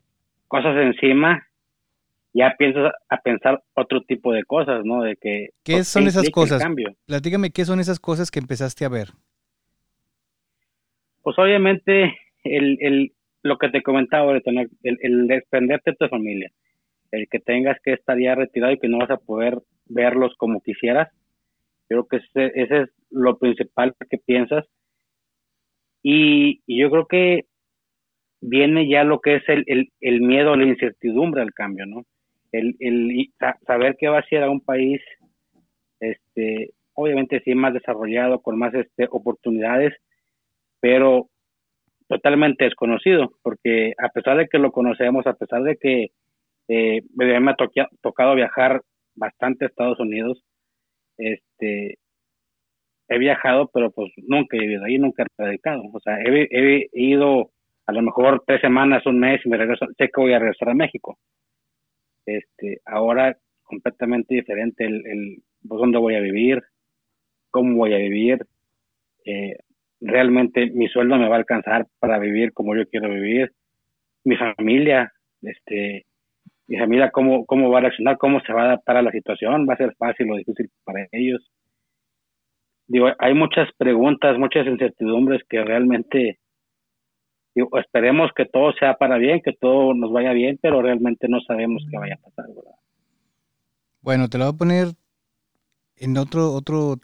cosas 0.48 0.75
encima 0.77 1.44
ya 2.36 2.54
piensas 2.58 2.92
a 3.08 3.22
pensar 3.22 3.63
otro 3.75 4.01
tipo 4.01 4.34
de 4.34 4.44
cosas, 4.44 4.84
¿no? 4.84 5.04
De 5.04 5.15
que 5.15 5.51
¿Qué 5.63 5.86
son 5.86 6.06
esas 6.06 6.30
cosas? 6.30 6.62
Platícame 7.06 7.51
qué 7.51 7.63
son 7.63 7.80
esas 7.80 7.98
cosas 7.98 8.30
que 8.30 8.39
empezaste 8.39 8.84
a 8.84 8.89
ver. 8.89 9.08
Pues 11.22 11.39
obviamente 11.39 12.13
el, 12.44 12.77
el 12.82 13.13
lo 13.42 13.58
que 13.58 13.70
te 13.70 13.82
comentaba 13.82 14.25
ahorita, 14.25 14.51
el, 14.51 14.98
el 15.01 15.27
desprenderte 15.27 15.92
de 15.92 15.98
tu 15.98 16.08
familia, 16.10 16.51
el 17.12 17.27
que 17.30 17.39
tengas 17.39 17.77
que 17.82 17.94
estar 17.94 18.20
ya 18.20 18.36
retirado 18.36 18.74
y 18.74 18.80
que 18.80 18.89
no 18.89 18.98
vas 18.98 19.12
a 19.12 19.18
poder 19.18 19.60
verlos 19.86 20.36
como 20.38 20.60
quisieras, 20.60 21.10
creo 21.88 22.06
que 22.06 22.18
ese, 22.18 22.51
ese 22.56 22.82
es 22.82 22.89
lo 23.12 23.38
principal 23.38 23.96
que 24.10 24.18
piensas. 24.18 24.65
Y, 26.04 26.63
y, 26.68 26.82
yo 26.82 26.92
creo 26.92 27.08
que 27.08 27.46
viene 28.42 28.89
ya 28.89 29.04
lo 29.06 29.22
que 29.22 29.36
es 29.38 29.44
el, 29.48 29.63
el, 29.68 29.89
el 30.01 30.22
miedo, 30.22 30.56
la 30.56 30.65
incertidumbre 30.65 31.42
al 31.42 31.54
cambio, 31.54 31.86
¿no? 31.86 32.04
El, 32.59 33.29
saber 33.65 33.95
que 33.97 34.07
va 34.07 34.19
a 34.19 34.27
ser 34.27 34.43
a 34.43 34.50
un 34.50 34.62
país, 34.62 35.01
este, 36.00 36.71
obviamente 36.93 37.41
sí 37.43 37.55
más 37.55 37.74
desarrollado, 37.74 38.41
con 38.41 38.57
más 38.57 38.74
este, 38.74 39.07
oportunidades, 39.09 39.93
pero 40.79 41.29
totalmente 42.07 42.65
desconocido, 42.65 43.31
porque 43.41 43.93
a 43.97 44.09
pesar 44.09 44.38
de 44.38 44.47
que 44.47 44.59
lo 44.59 44.71
conocemos, 44.71 45.25
a 45.27 45.33
pesar 45.33 45.63
de 45.63 45.77
que 45.77 46.07
eh, 46.67 47.01
me 47.15 47.51
ha 47.51 47.55
tocado 48.01 48.35
viajar 48.35 48.81
bastante 49.15 49.65
a 49.65 49.67
Estados 49.67 50.00
Unidos, 50.00 50.43
este, 51.17 51.97
he 53.07 53.17
viajado, 53.17 53.69
pero 53.74 53.91
pues 53.91 54.12
nunca 54.17 54.57
he 54.57 54.62
vivido 54.62 54.85
ahí, 54.85 54.97
nunca 54.97 55.24
he 55.24 55.43
radicado. 55.43 55.83
O 55.93 56.00
sea, 56.00 56.17
he, 56.19 56.47
he, 56.51 56.88
ido 56.93 57.51
a 57.88 57.91
lo 57.91 58.01
mejor 58.01 58.43
tres 58.45 58.62
semanas, 58.62 59.05
un 59.05 59.19
mes 59.19 59.41
y 59.45 59.50
me 59.50 59.57
regreso, 59.57 59.85
sé 59.97 60.09
que 60.09 60.21
voy 60.21 60.33
a 60.33 60.39
regresar 60.39 60.69
a 60.69 60.74
México 60.75 61.17
este, 62.25 62.79
ahora 62.86 63.38
completamente 63.63 64.36
diferente 64.36 64.86
el, 64.86 65.05
el 65.05 65.44
pues, 65.67 65.79
dónde 65.79 65.98
voy 65.98 66.15
a 66.15 66.20
vivir, 66.20 66.62
cómo 67.51 67.75
voy 67.75 67.94
a 67.94 67.98
vivir, 67.98 68.46
eh, 69.25 69.58
realmente 70.01 70.70
mi 70.72 70.88
sueldo 70.88 71.17
me 71.17 71.27
va 71.27 71.36
a 71.36 71.39
alcanzar 71.39 71.88
para 72.00 72.20
vivir 72.20 72.53
como 72.53 72.75
yo 72.75 72.88
quiero 72.88 73.10
vivir, 73.10 73.51
mi 74.24 74.36
familia, 74.36 75.12
este, 75.41 76.05
mi 76.67 76.77
familia 76.77 77.12
cómo, 77.12 77.46
cómo 77.46 77.70
va 77.70 77.79
a 77.79 77.82
reaccionar, 77.82 78.17
cómo 78.17 78.39
se 78.41 78.53
va 78.53 78.63
a 78.63 78.65
adaptar 78.65 78.98
a 78.98 79.01
la 79.01 79.12
situación, 79.12 79.67
va 79.67 79.74
a 79.74 79.77
ser 79.77 79.96
fácil 79.98 80.32
o 80.32 80.36
difícil 80.36 80.70
para 80.84 81.08
ellos. 81.12 81.41
Digo, 82.88 83.08
hay 83.17 83.34
muchas 83.34 83.70
preguntas, 83.77 84.38
muchas 84.38 84.67
incertidumbres 84.67 85.41
que 85.50 85.63
realmente 85.63 86.38
esperemos 87.79 88.31
que 88.35 88.45
todo 88.45 88.74
sea 88.74 88.95
para 88.95 89.17
bien, 89.17 89.41
que 89.43 89.53
todo 89.53 89.93
nos 89.93 90.12
vaya 90.12 90.33
bien, 90.33 90.59
pero 90.62 90.81
realmente 90.81 91.27
no 91.27 91.39
sabemos 91.41 91.83
qué 91.89 91.97
vaya 91.97 92.15
a 92.15 92.29
pasar, 92.29 92.45
Bueno, 94.01 94.29
te 94.29 94.38
lo 94.38 94.45
voy 94.45 94.53
a 94.53 94.57
poner 94.57 94.88
en 95.97 96.17
otro, 96.17 96.53
otro 96.53 97.00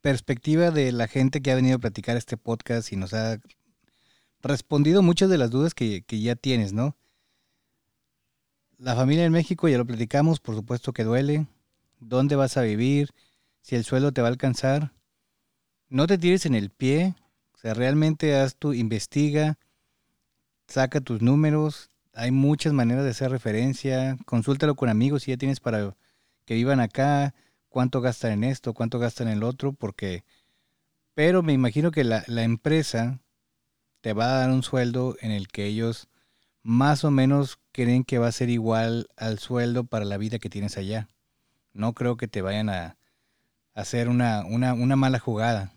perspectiva 0.00 0.70
de 0.70 0.92
la 0.92 1.08
gente 1.08 1.42
que 1.42 1.50
ha 1.50 1.54
venido 1.56 1.76
a 1.76 1.80
platicar 1.80 2.16
este 2.16 2.36
podcast 2.36 2.92
y 2.92 2.96
nos 2.96 3.12
ha 3.12 3.38
respondido 4.42 5.02
muchas 5.02 5.28
de 5.28 5.38
las 5.38 5.50
dudas 5.50 5.74
que, 5.74 6.02
que 6.02 6.20
ya 6.20 6.34
tienes, 6.34 6.72
¿no? 6.72 6.96
La 8.78 8.96
familia 8.96 9.26
en 9.26 9.32
México, 9.32 9.68
ya 9.68 9.76
lo 9.76 9.84
platicamos, 9.84 10.40
por 10.40 10.54
supuesto 10.54 10.94
que 10.94 11.04
duele. 11.04 11.46
¿Dónde 11.98 12.34
vas 12.34 12.56
a 12.56 12.62
vivir? 12.62 13.10
Si 13.60 13.76
el 13.76 13.84
suelo 13.84 14.12
te 14.12 14.22
va 14.22 14.28
a 14.28 14.30
alcanzar. 14.30 14.92
No 15.90 16.06
te 16.06 16.16
tires 16.16 16.46
en 16.46 16.54
el 16.54 16.70
pie, 16.70 17.14
o 17.60 17.62
sea, 17.62 17.74
realmente 17.74 18.34
haz 18.36 18.56
tu, 18.56 18.72
investiga, 18.72 19.58
saca 20.66 21.02
tus 21.02 21.20
números. 21.20 21.90
Hay 22.14 22.30
muchas 22.30 22.72
maneras 22.72 23.04
de 23.04 23.10
hacer 23.10 23.30
referencia. 23.30 24.16
Consúltalo 24.24 24.76
con 24.76 24.88
amigos 24.88 25.24
si 25.24 25.32
ya 25.32 25.36
tienes 25.36 25.60
para 25.60 25.94
que 26.46 26.54
vivan 26.54 26.80
acá, 26.80 27.34
cuánto 27.68 28.00
gastan 28.00 28.32
en 28.32 28.44
esto, 28.44 28.72
cuánto 28.72 28.98
gastan 28.98 29.28
en 29.28 29.34
el 29.34 29.42
otro, 29.42 29.74
porque... 29.74 30.24
Pero 31.12 31.42
me 31.42 31.52
imagino 31.52 31.90
que 31.90 32.02
la, 32.02 32.24
la 32.28 32.44
empresa 32.44 33.20
te 34.00 34.14
va 34.14 34.24
a 34.24 34.38
dar 34.38 34.50
un 34.52 34.62
sueldo 34.62 35.16
en 35.20 35.30
el 35.30 35.48
que 35.48 35.66
ellos 35.66 36.08
más 36.62 37.04
o 37.04 37.10
menos 37.10 37.58
creen 37.72 38.04
que 38.04 38.18
va 38.18 38.28
a 38.28 38.32
ser 38.32 38.48
igual 38.48 39.06
al 39.18 39.38
sueldo 39.38 39.84
para 39.84 40.06
la 40.06 40.16
vida 40.16 40.38
que 40.38 40.48
tienes 40.48 40.78
allá. 40.78 41.08
No 41.74 41.92
creo 41.92 42.16
que 42.16 42.26
te 42.26 42.40
vayan 42.40 42.70
a 42.70 42.96
hacer 43.74 44.08
una, 44.08 44.46
una, 44.46 44.72
una 44.72 44.96
mala 44.96 45.18
jugada. 45.18 45.74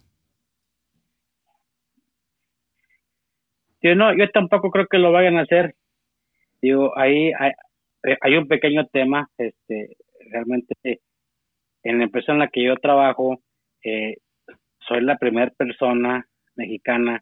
Yo 3.84 3.96
no, 3.96 4.18
yo 4.18 4.30
tampoco 4.32 4.72
creo 4.72 4.88
que 4.88 4.98
lo 4.98 5.12
vayan 5.12 5.38
a 5.38 5.42
hacer. 5.42 5.76
Digo, 6.62 6.98
ahí 6.98 7.32
hay, 7.38 7.52
hay 8.22 8.36
un 8.38 8.48
pequeño 8.48 8.88
tema, 8.88 9.30
este, 9.38 9.98
realmente 10.32 10.74
en 11.84 11.98
la 11.98 12.06
empresa 12.06 12.32
en 12.32 12.40
la 12.40 12.48
que 12.48 12.64
yo 12.64 12.76
trabajo, 12.78 13.40
eh, 13.84 14.16
soy 14.88 15.02
la 15.02 15.18
primera 15.18 15.52
persona 15.52 16.26
mexicana 16.56 17.22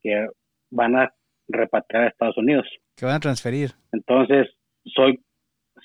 que 0.00 0.28
van 0.70 0.96
a 0.96 1.12
repatriar 1.48 2.04
a 2.04 2.08
Estados 2.08 2.38
Unidos. 2.38 2.66
Que 2.96 3.04
van 3.04 3.16
a 3.16 3.20
transferir. 3.20 3.72
Entonces, 3.92 4.48
soy, 4.84 5.20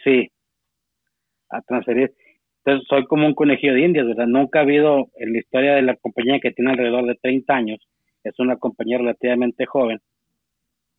sí, 0.03 0.31
a 1.49 1.61
transferir. 1.61 2.13
Entonces, 2.63 2.87
soy 2.87 3.05
como 3.05 3.27
un 3.27 3.35
conejillo 3.35 3.73
de 3.73 3.81
indias, 3.81 4.07
¿verdad? 4.07 4.27
Nunca 4.27 4.59
ha 4.59 4.63
habido 4.63 5.09
en 5.15 5.33
la 5.33 5.39
historia 5.39 5.75
de 5.75 5.81
la 5.81 5.95
compañía 5.97 6.39
que 6.41 6.51
tiene 6.51 6.71
alrededor 6.71 7.05
de 7.05 7.15
30 7.15 7.53
años, 7.53 7.79
es 8.27 8.39
una 8.39 8.57
compañía 8.57 8.97
relativamente 8.97 9.65
joven, 9.65 9.99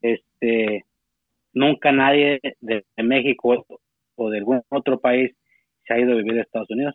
este, 0.00 0.84
nunca 1.52 1.92
nadie 1.92 2.40
de, 2.60 2.84
México 2.96 3.66
o 4.16 4.30
de 4.30 4.38
algún 4.38 4.62
otro 4.70 5.00
país 5.00 5.32
se 5.86 5.94
ha 5.94 6.00
ido 6.00 6.12
a 6.12 6.16
vivir 6.16 6.38
a 6.38 6.42
Estados 6.42 6.70
Unidos 6.70 6.94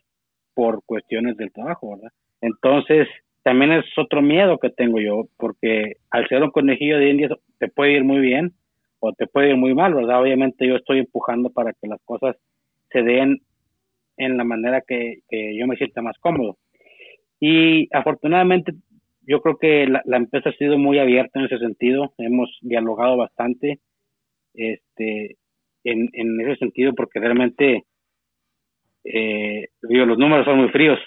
por 0.54 0.84
cuestiones 0.86 1.36
del 1.38 1.52
trabajo, 1.52 1.96
¿verdad? 1.96 2.12
Entonces, 2.42 3.08
también 3.44 3.72
es 3.72 3.86
otro 3.98 4.22
miedo 4.22 4.58
que 4.58 4.70
tengo 4.70 5.00
yo, 5.00 5.28
porque 5.38 5.94
al 6.12 6.28
ser 6.28 6.44
un 6.44 6.52
conejillo 6.52 6.98
de 6.98 7.10
indias 7.10 7.32
te 7.60 7.68
puede 7.68 7.94
ir 7.94 8.04
muy 8.04 8.20
bien 8.20 8.54
o 9.00 9.12
te 9.14 9.28
puede 9.28 9.50
ir 9.50 9.58
muy 9.58 9.74
mal, 9.74 9.94
¿verdad? 9.94 10.22
Obviamente 10.22 10.68
yo 10.68 10.76
estoy 10.76 11.00
empujando 11.00 11.50
para 11.50 11.74
que 11.74 11.88
las 11.88 12.00
cosas 12.06 12.38
se 12.92 13.02
den 13.02 13.42
en 14.18 14.38
la 14.38 14.44
manera 14.44 14.82
que, 14.82 15.22
yo 15.30 15.68
me 15.68 15.76
sienta 15.76 16.02
más 16.02 16.18
cómodo. 16.20 16.58
Y 17.40 17.90
afortunadamente 17.96 18.74
yo 19.26 19.42
creo 19.42 19.58
que 19.58 19.88
la, 19.88 20.18
empresa 20.18 20.50
ha 20.50 20.54
sido 20.54 20.78
muy 20.78 21.00
abierta 21.00 21.40
en 21.40 21.46
ese 21.46 21.60
sentido, 21.60 22.14
hemos 22.18 22.58
dialogado 22.62 23.18
bastante 23.18 23.80
este, 24.54 25.38
en, 25.84 26.10
en 26.14 26.42
ese 26.42 26.58
sentido 26.58 26.94
porque 26.94 27.20
realmente 27.20 27.84
eh, 29.04 29.68
digo, 29.82 30.06
los 30.06 30.18
números 30.18 30.46
son 30.46 30.58
muy 30.58 30.70
fríos. 30.70 31.00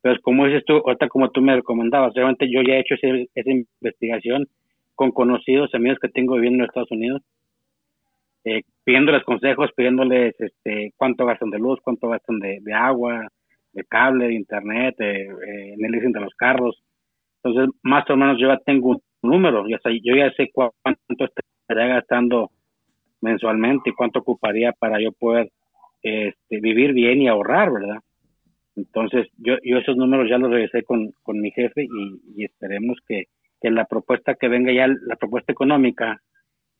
Pero 0.00 0.20
como 0.22 0.46
dices 0.46 0.64
tú, 0.64 0.74
ahorita 0.74 1.08
como 1.08 1.30
tú 1.30 1.40
me 1.40 1.56
recomendabas, 1.56 2.14
realmente 2.14 2.50
yo 2.50 2.62
ya 2.62 2.74
he 2.74 2.80
hecho 2.80 2.94
esa 2.94 3.50
investigación 3.50 4.46
con 4.94 5.12
conocidos 5.12 5.74
amigos 5.74 5.98
que 6.00 6.08
tengo 6.08 6.34
viviendo 6.34 6.62
en 6.62 6.68
Estados 6.68 6.90
Unidos, 6.90 7.22
eh, 8.44 8.62
pidiéndoles 8.84 9.24
consejos, 9.24 9.70
pidiéndoles 9.76 10.34
este, 10.40 10.92
cuánto 10.96 11.26
gastan 11.26 11.50
de 11.50 11.58
luz, 11.58 11.80
cuánto 11.82 12.08
gastan 12.08 12.38
de, 12.38 12.60
agua, 12.72 13.28
de 13.72 13.84
cable, 13.84 14.28
de 14.28 14.34
internet, 14.34 14.94
eh, 15.00 15.28
en 15.74 15.84
el 15.84 15.90
leasing 15.90 16.12
de 16.12 16.20
los 16.20 16.34
carros. 16.34 16.82
Entonces, 17.48 17.74
más 17.82 18.08
o 18.10 18.16
menos 18.16 18.38
yo 18.38 18.48
ya 18.48 18.58
tengo 18.58 18.90
un 18.90 19.00
número, 19.22 19.66
ya 19.68 19.78
sé, 19.78 20.00
yo 20.02 20.14
ya 20.14 20.30
sé 20.32 20.50
cuánto 20.52 21.24
estaría 21.24 21.94
gastando 21.94 22.50
mensualmente 23.20 23.90
y 23.90 23.94
cuánto 23.94 24.20
ocuparía 24.20 24.72
para 24.72 25.00
yo 25.00 25.12
poder 25.12 25.50
este, 26.02 26.60
vivir 26.60 26.92
bien 26.92 27.22
y 27.22 27.28
ahorrar, 27.28 27.72
¿verdad? 27.72 27.98
Entonces, 28.76 29.26
yo, 29.38 29.56
yo 29.64 29.78
esos 29.78 29.96
números 29.96 30.28
ya 30.30 30.38
los 30.38 30.50
revisé 30.50 30.82
con, 30.84 31.10
con 31.22 31.40
mi 31.40 31.50
jefe 31.50 31.84
y, 31.84 32.44
esperemos 32.44 32.98
que, 33.06 33.24
que, 33.60 33.70
la 33.70 33.86
propuesta 33.86 34.34
que 34.34 34.48
venga 34.48 34.72
ya, 34.72 34.86
la 34.86 35.16
propuesta 35.16 35.52
económica, 35.52 36.20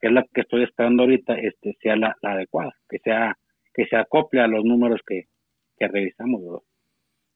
que 0.01 0.09
es 0.09 0.13
la 0.13 0.25
que 0.33 0.43
estoy 0.43 0.63
esperando 0.63 1.03
ahorita, 1.03 1.35
este, 1.35 1.77
sea 1.81 1.97
la, 1.97 2.17
adecuada, 2.23 2.73
que 2.89 2.99
sea 2.99 3.37
que 3.75 3.87
se 3.87 3.97
acople 3.97 4.41
a 4.41 4.47
los 4.47 4.65
números 4.65 5.01
que, 5.07 5.25
que 5.77 5.89
revisamos. 5.89 6.41
¿verdad? 6.43 6.68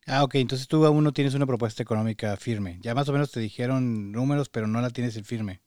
Ah, 0.06 0.25
ok, 0.25 0.35
entonces 0.37 0.66
tú 0.66 0.85
aún 0.85 1.04
no 1.04 1.12
tienes 1.12 1.35
una 1.35 1.47
propuesta 1.47 1.82
económica 1.82 2.37
firme. 2.37 2.78
Ya 2.80 2.95
más 2.95 3.08
o 3.08 3.12
menos 3.12 3.30
te 3.30 3.41
dijeron 3.41 4.10
números, 4.10 4.49
pero 4.49 4.67
no 4.67 4.80
la 4.80 4.91
tienes 4.91 5.17
en 5.17 5.25
firme. 5.25 5.60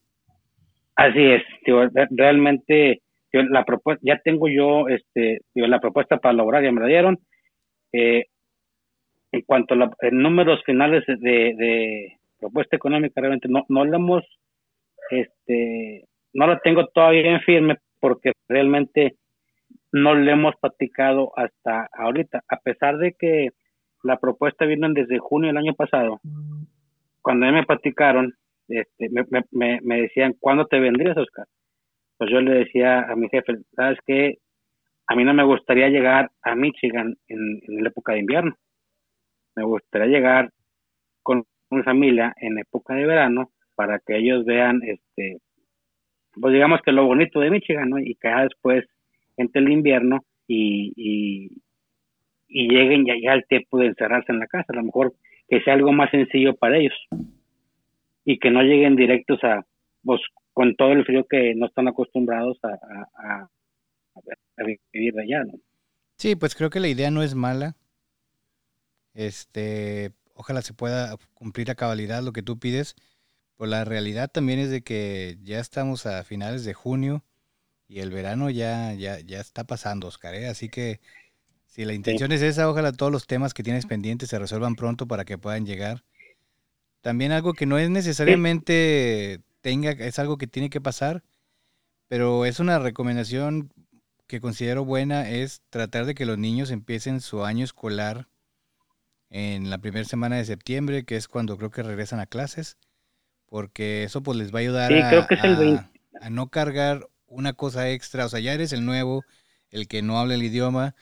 Así 0.94 1.20
es, 1.20 1.42
realmente 2.10 3.02
la 3.32 3.64
propuesta, 3.64 4.00
ya 4.02 4.18
tengo 4.24 4.48
yo 4.48 4.88
este, 4.88 5.40
la 5.54 5.78
propuesta 5.78 6.16
para 6.18 6.32
lograr, 6.32 6.62
ya 6.62 6.72
me 6.72 6.80
la 6.80 6.86
dieron. 6.86 7.18
Eh, 7.92 8.24
en 9.32 9.42
cuanto 9.42 9.74
a 9.74 9.76
los 9.76 9.90
números 10.12 10.62
finales 10.64 11.04
de, 11.06 12.16
propuesta 12.38 12.76
económica, 12.76 13.20
realmente 13.20 13.48
no, 13.48 13.64
no 13.68 13.84
la 13.84 13.96
hemos, 13.96 14.24
este, 15.10 16.04
no 16.32 16.46
la 16.46 16.58
tengo 16.60 16.86
todavía 16.88 17.32
en 17.32 17.40
firme 17.40 17.76
porque 18.00 18.32
realmente 18.48 19.16
no 19.92 20.14
le 20.14 20.32
hemos 20.32 20.54
platicado 20.56 21.32
hasta 21.36 21.88
ahorita, 21.92 22.42
a 22.48 22.56
pesar 22.58 22.98
de 22.98 23.12
que 23.12 23.50
la 24.06 24.18
propuesta 24.18 24.64
vino 24.64 24.88
desde 24.92 25.18
junio 25.18 25.48
del 25.48 25.58
año 25.58 25.74
pasado. 25.74 26.20
Cuando 27.20 27.46
me 27.46 27.64
platicaron, 27.64 28.32
este, 28.68 29.08
me, 29.10 29.24
me, 29.50 29.80
me 29.82 30.02
decían, 30.02 30.34
¿cuándo 30.38 30.66
te 30.66 30.80
vendrías, 30.80 31.16
Oscar? 31.16 31.46
pues 32.16 32.30
yo 32.30 32.40
le 32.40 32.52
decía 32.52 33.00
a 33.00 33.16
mi 33.16 33.28
jefe, 33.28 33.54
¿sabes 33.74 33.98
qué? 34.06 34.38
A 35.06 35.14
mí 35.14 35.24
no 35.24 35.34
me 35.34 35.44
gustaría 35.44 35.88
llegar 35.88 36.30
a 36.42 36.54
Michigan 36.54 37.14
en, 37.28 37.60
la 37.82 37.88
época 37.88 38.12
de 38.12 38.20
invierno. 38.20 38.54
Me 39.54 39.64
gustaría 39.64 40.06
llegar 40.06 40.50
con 41.22 41.44
mi 41.70 41.82
familia 41.82 42.34
en 42.36 42.58
época 42.58 42.94
de 42.94 43.06
verano 43.06 43.50
para 43.74 43.98
que 43.98 44.16
ellos 44.16 44.44
vean, 44.44 44.80
este, 44.82 45.38
pues 46.40 46.52
digamos 46.52 46.80
que 46.82 46.92
lo 46.92 47.06
bonito 47.06 47.40
de 47.40 47.50
Michigan, 47.50 47.90
¿no? 47.90 47.98
Y 47.98 48.14
que 48.16 48.28
después 48.28 48.84
entre 49.36 49.62
el 49.62 49.70
invierno 49.70 50.20
y, 50.48 50.92
y, 50.96 51.62
lleguen 52.64 53.04
ya, 53.06 53.34
el 53.34 53.46
tiempo 53.46 53.78
de 53.78 53.86
encerrarse 53.86 54.32
en 54.32 54.38
la 54.38 54.46
casa. 54.46 54.66
A 54.68 54.76
lo 54.76 54.84
mejor 54.84 55.14
que 55.48 55.60
sea 55.60 55.74
algo 55.74 55.92
más 55.92 56.10
sencillo 56.10 56.54
para 56.56 56.78
ellos 56.78 56.94
y 58.24 58.38
que 58.38 58.50
no 58.50 58.62
lleguen 58.62 58.96
directos 58.96 59.42
a, 59.44 59.64
pues, 60.02 60.20
con 60.52 60.74
todo 60.74 60.92
el 60.92 61.04
frío 61.04 61.26
que 61.28 61.54
no 61.54 61.66
están 61.66 61.88
acostumbrados 61.88 62.58
a, 62.62 63.48
vivir 64.92 65.18
allá, 65.20 65.44
¿no? 65.44 65.52
Sí, 66.16 66.34
pues 66.34 66.54
creo 66.54 66.70
que 66.70 66.80
la 66.80 66.88
idea 66.88 67.10
no 67.10 67.22
es 67.22 67.34
mala. 67.34 67.76
Este, 69.12 70.12
ojalá 70.32 70.62
se 70.62 70.72
pueda 70.72 71.14
cumplir 71.34 71.70
a 71.70 71.74
cabalidad 71.74 72.22
lo 72.22 72.32
que 72.32 72.42
tú 72.42 72.58
pides. 72.58 72.96
Pues 73.56 73.70
la 73.70 73.84
realidad 73.84 74.30
también 74.30 74.58
es 74.58 74.70
de 74.70 74.82
que 74.82 75.36
ya 75.42 75.60
estamos 75.60 76.06
a 76.06 76.24
finales 76.24 76.64
de 76.64 76.74
junio 76.74 77.22
y 77.88 78.00
el 78.00 78.10
verano 78.10 78.50
ya, 78.50 78.94
ya, 78.94 79.20
ya 79.20 79.40
está 79.40 79.64
pasando, 79.64 80.08
Oscar. 80.08 80.34
¿eh? 80.34 80.48
Así 80.48 80.68
que 80.68 81.00
si 81.76 81.84
la 81.84 81.92
intención 81.92 82.32
es 82.32 82.40
esa, 82.40 82.70
ojalá 82.70 82.90
todos 82.90 83.12
los 83.12 83.26
temas 83.26 83.52
que 83.52 83.62
tienes 83.62 83.84
pendientes 83.84 84.30
se 84.30 84.38
resuelvan 84.38 84.76
pronto 84.76 85.06
para 85.06 85.26
que 85.26 85.36
puedan 85.36 85.66
llegar. 85.66 86.04
También 87.02 87.32
algo 87.32 87.52
que 87.52 87.66
no 87.66 87.76
es 87.76 87.90
necesariamente 87.90 89.42
es 89.62 90.18
algo 90.18 90.38
que 90.38 90.46
tiene 90.46 90.70
que 90.70 90.80
pasar, 90.80 91.22
pero 92.08 92.46
es 92.46 92.60
una 92.60 92.78
recomendación 92.78 93.70
que 94.26 94.40
considero 94.40 94.86
buena, 94.86 95.28
es 95.28 95.60
tratar 95.68 96.06
de 96.06 96.14
que 96.14 96.24
los 96.24 96.38
niños 96.38 96.70
empiecen 96.70 97.20
su 97.20 97.44
año 97.44 97.62
escolar 97.62 98.26
en 99.28 99.68
la 99.68 99.76
primera 99.76 100.06
semana 100.06 100.36
de 100.36 100.46
septiembre, 100.46 101.04
que 101.04 101.16
es 101.16 101.28
cuando 101.28 101.58
creo 101.58 101.70
que 101.70 101.82
regresan 101.82 102.20
a 102.20 102.26
clases, 102.26 102.78
porque 103.44 104.02
eso 104.02 104.22
pues 104.22 104.38
les 104.38 104.50
va 104.50 104.60
a 104.60 104.62
ayudar 104.62 104.94
a, 106.22 106.30
no 106.30 106.48
cargar 106.48 107.06
una 107.26 107.52
cosa 107.52 107.90
extra, 107.90 108.24
o 108.24 108.30
sea, 108.30 108.40
ya 108.40 108.54
eres 108.54 108.72
el 108.72 108.86
nuevo, 108.86 109.24
el 109.68 109.88
que 109.88 110.00
no 110.00 110.18
habla 110.18 110.36
el 110.36 110.42
idioma, 110.42 110.94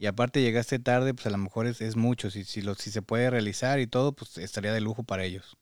y 0.00 0.06
aparte 0.06 0.40
llegaste 0.40 0.78
tarde, 0.78 1.12
pues 1.12 1.26
a 1.26 1.30
lo 1.30 1.36
mejor 1.36 1.66
es, 1.66 1.82
es 1.82 1.94
mucho, 1.94 2.30
si, 2.30 2.44
si, 2.44 2.62
lo, 2.62 2.72
si 2.72 2.88
se 2.90 3.02
puede 3.02 3.28
realizar 3.28 3.80
y 3.80 3.86
todo, 3.86 4.14
pues 4.14 4.38
estaría 4.38 4.72
de 4.72 4.80
lujo 4.80 5.04
para 5.04 5.24
ellos. 5.24 5.58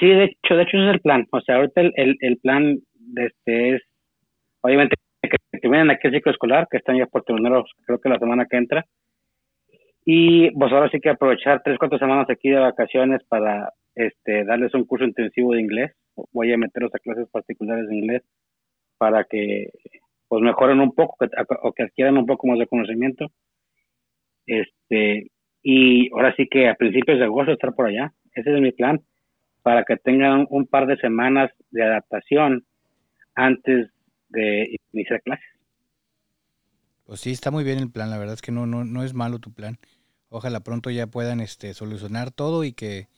Sí, 0.00 0.06
de 0.06 0.24
hecho, 0.24 0.54
de 0.56 0.62
hecho 0.62 0.78
ese 0.78 0.88
es 0.88 0.94
el 0.94 1.00
plan. 1.00 1.26
O 1.30 1.40
sea, 1.42 1.56
ahorita 1.56 1.82
el, 1.82 2.16
el, 2.20 2.38
plan 2.38 2.78
de 2.94 3.26
este 3.26 3.74
es, 3.76 3.82
obviamente, 4.62 4.96
que, 5.20 5.68
vienen 5.68 5.90
aquí 5.90 6.06
al 6.08 6.14
ciclo 6.14 6.32
escolar, 6.32 6.68
que 6.70 6.78
están 6.78 6.96
ya 6.96 7.04
por 7.04 7.22
terminar, 7.22 7.62
creo 7.84 8.00
que 8.00 8.08
la 8.08 8.18
semana 8.18 8.46
que 8.46 8.56
entra. 8.56 8.86
Y 10.06 10.50
pues 10.52 10.72
ahora 10.72 10.88
sí 10.90 10.98
que 10.98 11.10
aprovechar 11.10 11.60
tres, 11.62 11.76
cuatro 11.78 11.98
semanas 11.98 12.30
aquí 12.30 12.48
de 12.48 12.60
vacaciones 12.60 13.22
para 13.28 13.74
este, 13.94 14.44
darles 14.44 14.72
un 14.72 14.86
curso 14.86 15.04
intensivo 15.04 15.52
de 15.52 15.60
inglés. 15.60 15.92
Voy 16.32 16.50
a 16.50 16.56
meterlos 16.56 16.94
a 16.94 16.98
clases 16.98 17.28
particulares 17.30 17.88
de 17.88 17.94
inglés 17.94 18.22
para 18.96 19.24
que 19.24 19.68
pues 20.28 20.42
mejoren 20.42 20.80
un 20.80 20.92
poco 20.92 21.16
o 21.62 21.72
que 21.72 21.82
adquieran 21.82 22.16
un 22.16 22.26
poco 22.26 22.46
más 22.46 22.58
de 22.58 22.66
conocimiento. 22.66 23.30
Este, 24.46 25.30
y 25.62 26.12
ahora 26.12 26.34
sí 26.36 26.46
que 26.50 26.68
a 26.68 26.74
principios 26.74 27.18
de 27.18 27.24
agosto 27.24 27.52
estar 27.52 27.74
por 27.74 27.86
allá. 27.86 28.12
Ese 28.34 28.54
es 28.54 28.60
mi 28.60 28.72
plan 28.72 29.00
para 29.62 29.84
que 29.84 29.96
tengan 29.96 30.46
un 30.50 30.66
par 30.66 30.86
de 30.86 30.96
semanas 30.98 31.50
de 31.70 31.82
adaptación 31.82 32.66
antes 33.34 33.90
de 34.28 34.76
iniciar 34.92 35.22
clases. 35.22 35.46
Pues 37.04 37.20
sí, 37.20 37.30
está 37.30 37.50
muy 37.50 37.64
bien 37.64 37.78
el 37.78 37.90
plan, 37.90 38.10
la 38.10 38.18
verdad 38.18 38.34
es 38.34 38.42
que 38.42 38.52
no, 38.52 38.66
no, 38.66 38.84
no 38.84 39.02
es 39.02 39.14
malo 39.14 39.38
tu 39.38 39.52
plan. 39.52 39.78
Ojalá 40.28 40.60
pronto 40.60 40.90
ya 40.90 41.06
puedan 41.06 41.40
este, 41.40 41.74
solucionar 41.74 42.30
todo 42.30 42.64
y 42.64 42.72
que 42.72 43.08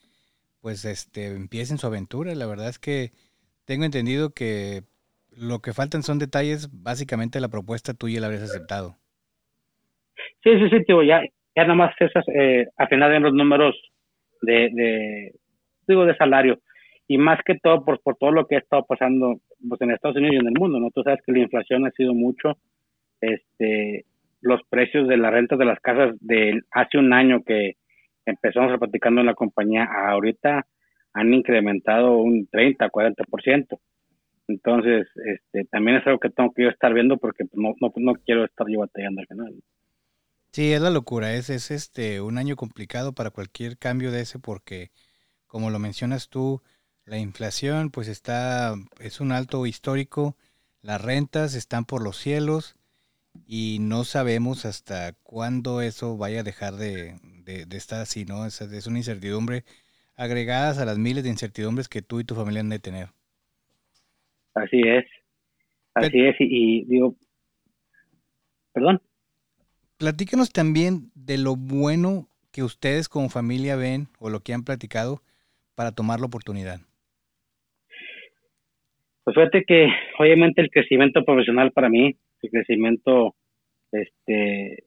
pues 0.61 0.85
este, 0.85 1.29
empiecen 1.29 1.79
su 1.79 1.87
aventura. 1.87 2.35
La 2.35 2.47
verdad 2.47 2.69
es 2.69 2.79
que 2.79 3.13
tengo 3.65 3.85
entendido 3.85 4.31
que 4.31 4.85
lo 5.37 5.61
que 5.61 5.73
faltan 5.73 6.03
son 6.03 6.19
detalles, 6.19 6.69
básicamente 6.73 7.41
la 7.41 7.49
propuesta 7.49 7.95
tuya 7.95 8.21
la 8.21 8.27
habrías 8.27 8.45
aceptado. 8.45 8.97
Sí, 10.43 10.51
sí, 10.59 10.69
sí, 10.71 10.85
tío, 10.85 11.03
ya, 11.03 11.21
ya 11.55 11.63
nada 11.63 11.75
más 11.75 11.95
esas, 11.99 12.25
eh, 12.29 12.67
afinar 12.77 13.13
en 13.13 13.23
los 13.23 13.35
números 13.35 13.75
de, 14.43 15.33
digo, 15.87 16.05
de 16.07 16.17
salario. 16.17 16.61
y 17.09 17.19
más 17.19 17.39
que 17.45 17.57
todo 17.63 17.85
por, 17.85 18.01
por 18.01 18.17
todo 18.17 18.33
lo 18.33 18.47
que 18.47 18.57
ha 18.57 18.59
estado 18.59 18.85
pasando 18.85 19.41
pues, 19.69 19.81
en 19.81 19.93
Estados 19.93 20.17
Unidos 20.17 20.35
y 20.35 20.39
en 20.39 20.49
el 20.49 20.59
mundo, 20.59 20.81
¿no? 20.81 20.91
Tú 20.91 21.03
sabes 21.03 21.21
que 21.25 21.33
la 21.33 21.41
inflación 21.41 21.87
ha 21.87 21.91
sido 21.93 22.15
mucho, 22.15 22.59
este, 23.21 24.05
los 24.41 24.61
precios 24.69 25.07
de 25.09 25.17
las 25.17 25.33
rentas 25.33 25.59
de 25.59 25.65
las 25.65 25.81
casas 25.81 26.17
de 26.21 26.61
hace 26.73 26.99
un 26.99 27.13
año 27.13 27.43
que 27.45 27.75
empezamos 28.25 28.77
platicando 28.79 29.21
en 29.21 29.27
la 29.27 29.35
compañía, 29.35 29.85
ahorita 29.85 30.67
han 31.13 31.33
incrementado 31.33 32.19
un 32.19 32.47
30, 32.49 32.89
40%. 32.91 33.79
Entonces, 34.49 35.09
este, 35.25 35.65
también 35.67 35.99
es 35.99 36.07
algo 36.07 36.21
que 36.21 36.31
tengo 36.31 36.53
que 36.53 36.65
yo 36.65 36.69
estar 36.69 36.95
viendo 36.95 37.17
porque 37.17 37.45
pues, 37.45 37.61
no, 37.61 37.75
no, 37.81 37.93
no 37.97 38.15
quiero 38.25 38.45
estar 38.45 38.67
yo 38.69 38.81
batallando 38.81 39.21
al 39.21 39.27
final. 39.27 39.55
Sí, 40.53 40.73
es 40.73 40.81
la 40.81 40.91
locura, 40.91 41.35
es, 41.35 41.51
es 41.51 41.71
este 41.71 42.21
un 42.23 42.39
año 42.39 42.57
complicado 42.57 43.13
para 43.13 43.31
cualquier 43.31 43.77
cambio 43.77 44.11
de 44.11 44.23
ese 44.23 44.39
porque, 44.39 44.91
como 45.47 45.71
lo 45.71 45.79
mencionas 45.79 46.29
tú, 46.31 46.63
la 47.05 47.19
inflación 47.19 47.91
pues 47.91 48.09
está, 48.09 48.75
es 49.01 49.21
un 49.21 49.33
alto 49.33 49.67
histórico, 49.67 50.37
las 50.83 51.01
rentas 51.03 51.55
están 51.55 51.85
por 51.85 52.03
los 52.03 52.17
cielos 52.17 52.77
y 53.47 53.79
no 53.81 54.05
sabemos 54.05 54.65
hasta 54.65 55.13
cuándo 55.23 55.83
eso 55.83 56.17
vaya 56.17 56.41
a 56.41 56.45
dejar 56.45 56.77
de, 56.77 57.19
de, 57.45 57.77
estar 57.77 58.01
así, 58.01 58.25
¿no? 58.25 58.47
Es, 58.47 58.61
es 58.61 58.87
una 58.87 58.99
incertidumbre 58.99 59.65
agregadas 60.17 60.79
a 60.79 60.87
las 60.87 60.99
miles 60.99 61.25
de 61.25 61.31
incertidumbres 61.31 61.89
que 61.89 62.03
tú 62.03 62.21
y 62.21 62.25
tu 62.25 62.35
familia 62.35 62.61
han 62.61 62.71
de 62.71 62.79
tener. 62.79 63.11
Así 64.57 64.81
es, 64.81 65.05
así 65.93 66.19
es, 66.19 66.35
y, 66.39 66.87
digo, 66.87 67.15
perdón. 68.73 69.03
Platícanos 69.99 70.51
también 70.51 71.11
de 71.15 71.37
lo 71.37 71.57
bueno 71.57 72.27
que 72.53 72.63
ustedes 72.63 73.11
como 73.11 73.29
familia 73.29 73.77
ven 73.77 74.07
o 74.19 74.31
lo 74.31 74.41
que 74.41 74.55
han 74.55 74.65
platicado 74.65 75.21
para 75.75 75.93
tomar 75.93 76.21
la 76.21 76.27
oportunidad. 76.27 76.81
Pues 79.25 79.35
fíjate 79.35 79.65
que 79.67 79.89
obviamente 80.19 80.63
el 80.63 80.71
crecimiento 80.71 81.23
profesional 81.23 81.71
para 81.73 81.91
mí, 81.91 82.17
el 82.41 82.51
crecimiento, 82.51 83.35
este, 83.93 84.85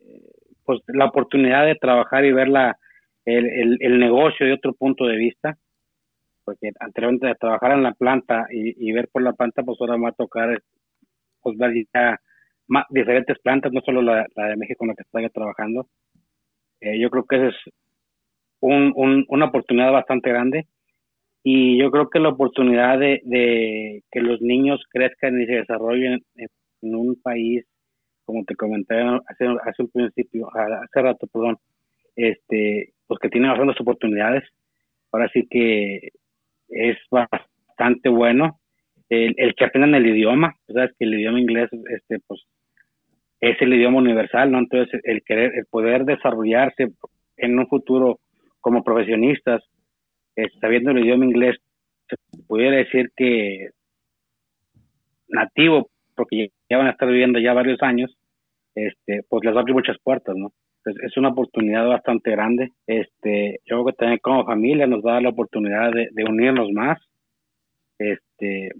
pues 0.63 0.79
la 0.87 1.05
oportunidad 1.05 1.67
de 1.67 1.75
trabajar 1.75 2.25
y 2.25 2.31
ver 2.31 2.47
la, 2.47 2.75
el, 3.25 3.77
el 3.79 3.99
negocio 3.99 4.47
de 4.47 4.53
otro 4.53 4.73
punto 4.73 5.05
de 5.05 5.17
vista, 5.17 5.59
porque 6.49 6.71
anteriormente 6.79 7.27
de 7.27 7.35
trabajar 7.35 7.73
en 7.73 7.83
la 7.83 7.93
planta 7.93 8.47
y, 8.49 8.91
ver 8.91 9.07
por 9.09 9.21
la 9.21 9.33
planta, 9.33 9.61
pues 9.61 9.77
ahora 9.79 9.97
va 9.97 10.09
a 10.09 10.13
tocar 10.13 10.59
pues 11.43 11.57
ya 11.93 12.19
más, 12.67 12.85
diferentes 12.89 13.37
plantas, 13.39 13.71
no 13.71 13.81
solo 13.81 14.01
la, 14.01 14.25
de 14.35 14.57
México 14.57 14.83
en 14.83 14.87
la 14.89 14.95
que 14.95 15.03
estoy 15.03 15.29
trabajando. 15.29 15.87
Eh, 16.81 16.99
yo 16.99 17.11
creo 17.11 17.25
que 17.25 17.35
esa 17.35 17.47
es 17.49 17.55
un, 18.61 19.25
una 19.27 19.45
oportunidad 19.45 19.91
bastante 19.91 20.31
grande 20.31 20.67
y 21.43 21.77
yo 21.79 21.91
creo 21.91 22.09
que 22.09 22.19
la 22.19 22.29
oportunidad 22.29 22.97
de, 22.97 24.01
que 24.11 24.21
los 24.21 24.41
niños 24.41 24.81
crezcan 24.89 25.39
y 25.39 25.45
se 25.45 25.53
desarrollen 25.53 26.23
en, 26.35 26.95
un 26.95 27.15
país, 27.21 27.63
como 28.25 28.43
te 28.43 28.55
comenté 28.55 28.95
hace, 28.99 29.45
hace 29.65 29.83
un 29.83 29.89
principio, 29.89 30.49
hace 30.55 31.01
rato, 31.01 31.27
perdón, 31.27 31.57
este, 32.15 32.93
pues 33.05 33.19
que 33.19 33.29
tiene 33.29 33.49
bastantes 33.49 33.79
oportunidades. 33.81 34.43
Ahora 35.11 35.29
sí 35.33 35.47
que 35.49 36.09
es 36.69 36.97
bastante 37.09 38.09
bueno. 38.09 38.59
El, 39.09 39.33
el 39.37 39.55
que 39.55 39.65
aprendan 39.65 39.95
el 39.95 40.07
idioma, 40.07 40.55
sabes 40.67 40.91
que 40.97 41.05
el 41.05 41.15
idioma 41.15 41.39
inglés, 41.39 41.69
este, 41.71 42.19
pues, 42.27 42.41
es 43.39 43.59
el 43.61 43.73
idioma 43.73 43.97
universal, 43.97 44.51
¿no? 44.51 44.59
Entonces, 44.59 44.99
el 45.03 45.23
querer, 45.23 45.53
el 45.55 45.65
poder 45.65 46.05
desarrollarse 46.05 46.89
en 47.37 47.57
un 47.57 47.67
futuro 47.67 48.19
como 48.59 48.83
profesionistas, 48.83 49.63
eh, 50.35 50.49
sabiendo 50.61 50.91
el 50.91 50.99
idioma 50.99 51.25
inglés, 51.25 51.57
se 52.07 52.17
pudiera 52.47 52.77
decir 52.77 53.09
que 53.15 53.69
nativo, 55.27 55.89
porque 56.15 56.49
ya 56.69 56.77
van 56.77 56.87
a 56.87 56.91
estar 56.91 57.07
viviendo 57.07 57.39
ya 57.39 57.53
varios 57.53 57.81
años, 57.81 58.15
este, 58.75 59.21
pues 59.29 59.43
les 59.43 59.53
va 59.53 59.59
a 59.59 59.61
abrir 59.61 59.75
muchas 59.75 59.97
puertas, 60.03 60.35
¿no? 60.35 60.51
Es 60.85 61.17
una 61.17 61.29
oportunidad 61.29 61.87
bastante 61.87 62.31
grande. 62.31 62.71
Este, 62.87 63.59
yo 63.65 63.77
creo 63.77 63.85
que 63.85 63.93
también 63.93 64.19
como 64.21 64.45
familia 64.45 64.87
nos 64.87 65.03
da 65.03 65.21
la 65.21 65.29
oportunidad 65.29 65.91
de, 65.91 66.23
unirnos 66.23 66.71
más, 66.71 66.99
este, 67.97 68.71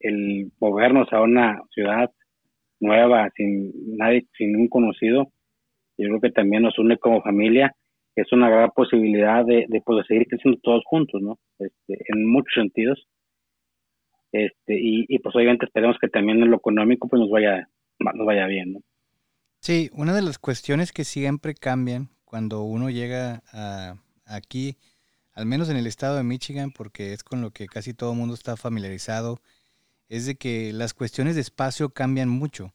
el, 0.00 0.52
movernos 0.60 1.12
a 1.12 1.20
una 1.20 1.60
ciudad 1.70 2.10
nueva, 2.80 3.30
sin 3.36 3.96
nadie, 3.96 4.26
sin 4.36 4.56
un 4.56 4.68
conocido, 4.68 5.28
yo 5.98 6.08
creo 6.08 6.20
que 6.20 6.30
también 6.30 6.62
nos 6.62 6.78
une 6.78 6.98
como 6.98 7.22
familia. 7.22 7.72
Es 8.14 8.30
una 8.32 8.50
gran 8.50 8.70
posibilidad 8.70 9.44
de, 9.44 9.66
de 9.68 9.80
poder 9.80 10.04
seguir 10.06 10.26
creciendo 10.26 10.60
todos 10.62 10.82
juntos, 10.84 11.22
¿no? 11.22 11.38
Este, 11.58 12.04
en 12.08 12.26
muchos 12.26 12.52
sentidos. 12.54 13.06
Este, 14.32 14.74
y, 14.78 15.06
y 15.08 15.18
pues 15.18 15.34
obviamente 15.36 15.66
esperemos 15.66 15.96
que 16.00 16.08
también 16.08 16.42
en 16.42 16.50
lo 16.50 16.56
económico 16.56 17.08
pues 17.08 17.20
nos 17.20 17.30
vaya, 17.30 17.68
nos 17.98 18.26
vaya 18.26 18.46
bien, 18.46 18.74
¿no? 18.74 18.80
Sí, 19.64 19.90
una 19.92 20.12
de 20.12 20.22
las 20.22 20.40
cuestiones 20.40 20.90
que 20.90 21.04
siempre 21.04 21.54
cambian 21.54 22.10
cuando 22.24 22.62
uno 22.62 22.90
llega 22.90 23.44
a, 23.52 23.94
aquí, 24.24 24.76
al 25.34 25.46
menos 25.46 25.68
en 25.68 25.76
el 25.76 25.86
estado 25.86 26.16
de 26.16 26.24
Michigan, 26.24 26.72
porque 26.72 27.12
es 27.12 27.22
con 27.22 27.40
lo 27.42 27.52
que 27.52 27.68
casi 27.68 27.94
todo 27.94 28.10
el 28.10 28.18
mundo 28.18 28.34
está 28.34 28.56
familiarizado, 28.56 29.40
es 30.08 30.26
de 30.26 30.34
que 30.34 30.72
las 30.72 30.94
cuestiones 30.94 31.36
de 31.36 31.42
espacio 31.42 31.90
cambian 31.90 32.28
mucho. 32.28 32.74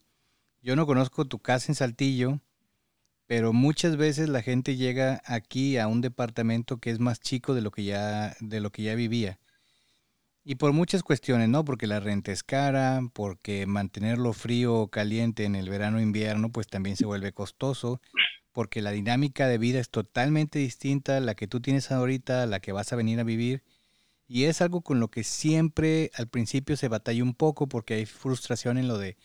Yo 0.62 0.78
no 0.78 0.86
conozco 0.86 1.26
tu 1.26 1.40
casa 1.40 1.74
en 1.74 1.76
Saltillo, 1.76 2.40
pero 3.26 3.52
muchas 3.52 3.98
veces 3.98 4.30
la 4.30 4.42
gente 4.42 4.78
llega 4.78 5.22
aquí 5.26 5.78
a 5.78 5.88
un 5.88 6.00
departamento 6.00 6.78
que 6.78 6.92
es 6.92 7.00
más 7.00 7.20
chico 7.20 7.54
de 7.54 7.60
lo 7.60 7.72
que 7.72 7.84
ya, 7.84 8.38
de 8.40 8.62
lo 8.62 8.72
que 8.72 8.84
ya 8.84 8.96
vivía. 8.96 9.40
Y 10.50 10.56
por 10.56 10.72
muchas 10.72 11.04
cuestiones, 11.04 11.50
¿no? 11.50 11.66
Porque 11.66 11.88
la 11.88 12.00
renta 12.00 12.32
es 12.32 12.42
cara, 12.42 13.02
porque 13.12 13.66
mantenerlo 13.66 14.32
frío 14.32 14.76
o 14.76 14.88
caliente 14.88 15.44
en 15.44 15.58
el 15.58 15.70
verano 15.70 15.98
o 15.98 16.00
invierno, 16.00 16.54
pues 16.54 16.68
también 16.68 16.96
se 16.96 17.06
vuelve 17.06 17.34
costoso, 17.34 18.00
porque 18.54 18.82
la 18.82 18.92
dinámica 18.92 19.50
de 19.50 19.58
vida 19.58 19.82
es 19.82 19.90
totalmente 19.90 20.58
distinta 20.60 21.18
a 21.18 21.20
la 21.20 21.36
que 21.36 21.48
tú 21.48 21.60
tienes 21.60 21.92
ahorita, 21.92 22.44
a 22.44 22.46
la 22.46 22.62
que 22.62 22.72
vas 22.72 22.94
a 22.94 22.96
venir 22.96 23.20
a 23.20 23.26
vivir. 23.26 23.62
Y 24.26 24.46
es 24.46 24.62
algo 24.62 24.80
con 24.80 25.02
lo 25.02 25.10
que 25.10 25.26
siempre 25.26 26.12
al 26.14 26.30
principio 26.30 26.78
se 26.78 26.88
batalla 26.88 27.24
un 27.24 27.34
poco 27.34 27.68
porque 27.68 27.96
hay 27.96 28.06
frustración 28.06 28.78
en 28.78 28.88
lo 28.88 28.98
de 28.98 29.18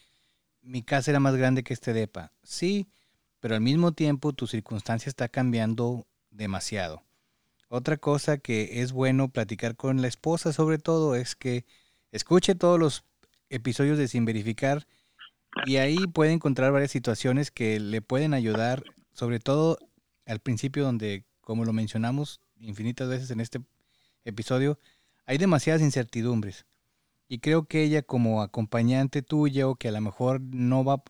mi 0.61 0.83
casa 0.83 1.13
era 1.13 1.21
más 1.21 1.37
grande 1.37 1.63
que 1.63 1.73
este 1.73 1.93
depa. 1.93 2.33
Sí, 2.43 2.89
pero 3.39 3.55
al 3.55 3.61
mismo 3.61 3.93
tiempo 3.93 4.33
tu 4.33 4.49
circunstancia 4.49 5.09
está 5.09 5.29
cambiando 5.29 6.05
demasiado. 6.33 7.05
Otra 7.75 7.97
cosa 7.97 8.37
que 8.37 8.83
es 8.83 8.93
bueno 8.93 9.31
platicar 9.31 9.77
con 9.77 10.03
la 10.03 10.09
esposa 10.09 10.53
sobre 10.53 10.77
todo 10.77 11.15
es 11.15 11.35
que 11.35 11.65
escuche 12.11 12.55
todos 12.55 12.79
los 12.79 13.07
episodios 13.49 13.97
de 13.97 14.09
Sin 14.09 14.27
Verificar 14.27 14.87
y 15.65 15.77
ahí 15.77 15.97
puede 16.07 16.33
encontrar 16.33 16.71
varias 16.71 16.91
situaciones 16.91 17.51
que 17.51 17.81
le 17.81 18.03
pueden 18.03 18.35
ayudar, 18.35 18.85
sobre 19.15 19.41
todo 19.41 19.79
al 20.27 20.39
principio 20.41 20.85
donde, 20.85 21.25
como 21.41 21.65
lo 21.65 21.73
mencionamos 21.73 22.43
infinitas 22.61 23.09
veces 23.09 23.31
en 23.31 23.41
este 23.41 23.63
episodio, 24.27 24.79
hay 25.25 25.39
demasiadas 25.39 25.81
incertidumbres. 25.81 26.67
Y 27.27 27.39
creo 27.39 27.65
que 27.65 27.85
ella 27.85 28.03
como 28.03 28.43
acompañante 28.43 29.23
tuya 29.23 29.67
o 29.67 29.77
que 29.77 29.89
a 29.89 29.93
lo 29.93 30.01
mejor 30.03 30.43
no 30.43 30.85
va 30.85 31.03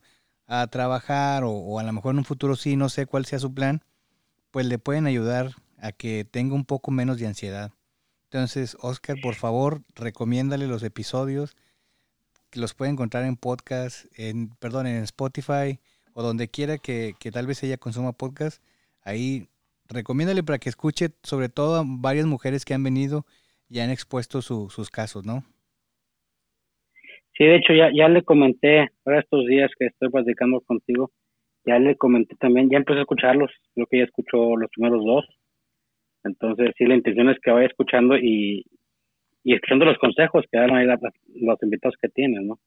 a 0.47 0.65
trabajar 0.67 1.43
o, 1.45 1.77
a 1.77 1.83
lo 1.83 1.91
mejor 1.91 2.13
en 2.13 2.19
un 2.19 2.25
futuro 2.25 2.55
sí, 2.55 2.77
no 2.77 2.87
sé 2.87 3.05
cuál 3.05 3.25
sea 3.25 3.39
su 3.39 3.53
plan, 3.53 3.83
pues 4.49 4.65
le 4.65 4.79
pueden 4.79 5.07
ayudar 5.07 5.55
a 5.83 5.91
que 5.91 6.23
tenga 6.23 6.55
un 6.55 6.63
poco 6.63 6.91
menos 6.91 7.19
de 7.19 7.27
ansiedad. 7.27 7.71
Entonces, 8.23 8.77
Oscar, 8.81 9.17
por 9.21 9.35
favor, 9.35 9.81
recomiéndale 9.95 10.65
los 10.65 10.81
episodios 10.81 11.55
que 12.49 12.61
los 12.61 12.73
puede 12.73 12.91
encontrar 12.91 13.25
en 13.25 13.35
podcast, 13.35 14.05
en, 14.17 14.49
perdón, 14.61 14.87
en 14.87 15.03
Spotify 15.03 15.79
o 16.13 16.23
donde 16.23 16.47
quiera 16.47 16.77
que, 16.77 17.15
tal 17.33 17.47
vez 17.47 17.61
ella 17.63 17.77
consuma 17.77 18.13
podcast. 18.13 18.63
Ahí 19.03 19.47
recomiéndale 19.89 20.41
para 20.41 20.57
que 20.57 20.69
escuche 20.69 21.09
sobre 21.21 21.49
todo 21.49 21.75
a 21.75 21.83
varias 21.85 22.27
mujeres 22.27 22.63
que 22.63 22.73
han 22.73 22.83
venido 22.83 23.25
y 23.69 23.79
han 23.79 23.89
expuesto 23.89 24.41
sus 24.41 24.89
casos, 24.89 25.25
¿no? 25.25 25.43
Sí, 27.37 27.43
de 27.43 27.57
hecho 27.57 27.73
ya, 27.73 27.89
ya 27.93 28.07
le 28.07 28.23
comenté 28.23 28.89
ahora 29.03 29.19
estos 29.19 29.45
días 29.47 29.69
que 29.77 29.87
estoy 29.87 30.09
platicando 30.09 30.61
contigo, 30.61 31.11
ya 31.65 31.77
le 31.77 31.97
comenté 31.97 32.35
también, 32.35 32.69
ya 32.69 32.77
empecé 32.77 32.99
a 32.99 33.01
escucharlos, 33.01 33.51
creo 33.73 33.87
que 33.87 33.97
ya 33.97 34.03
escuchó 34.05 34.55
los 34.55 34.69
primeros 34.69 35.03
dos, 35.03 35.25
entonces, 36.23 36.71
sí, 36.77 36.85
la 36.85 36.95
intención 36.95 37.29
es 37.29 37.37
que 37.41 37.51
vaya 37.51 37.67
escuchando 37.67 38.17
y, 38.17 38.65
y 39.43 39.53
escuchando 39.53 39.85
los 39.85 39.97
consejos 39.97 40.45
que 40.51 40.57
dan 40.57 40.71
ahí 40.71 40.87
los 40.87 41.63
invitados 41.63 41.95
que 42.01 42.09
tienen, 42.09 42.47
¿no? 42.47 42.59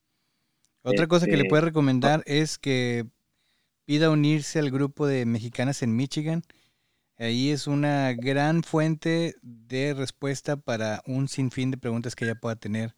Otra 0.82 1.06
cosa 1.08 1.26
que 1.26 1.32
le 1.32 1.38
este, 1.38 1.48
puedo 1.48 1.64
recomendar 1.64 2.22
es 2.26 2.58
que 2.58 3.04
pida 3.86 4.10
unirse 4.10 4.58
al 4.58 4.70
grupo 4.70 5.06
de 5.06 5.26
mexicanas 5.26 5.82
en 5.82 5.96
Michigan. 5.96 6.42
Ahí 7.18 7.50
es 7.50 7.66
una 7.66 8.12
gran 8.12 8.62
fuente 8.62 9.34
de 9.42 9.94
respuesta 9.94 10.56
para 10.56 11.00
un 11.06 11.28
sinfín 11.28 11.70
de 11.70 11.78
preguntas 11.78 12.14
que 12.14 12.24
ella 12.24 12.34
pueda 12.34 12.56
tener. 12.56 12.90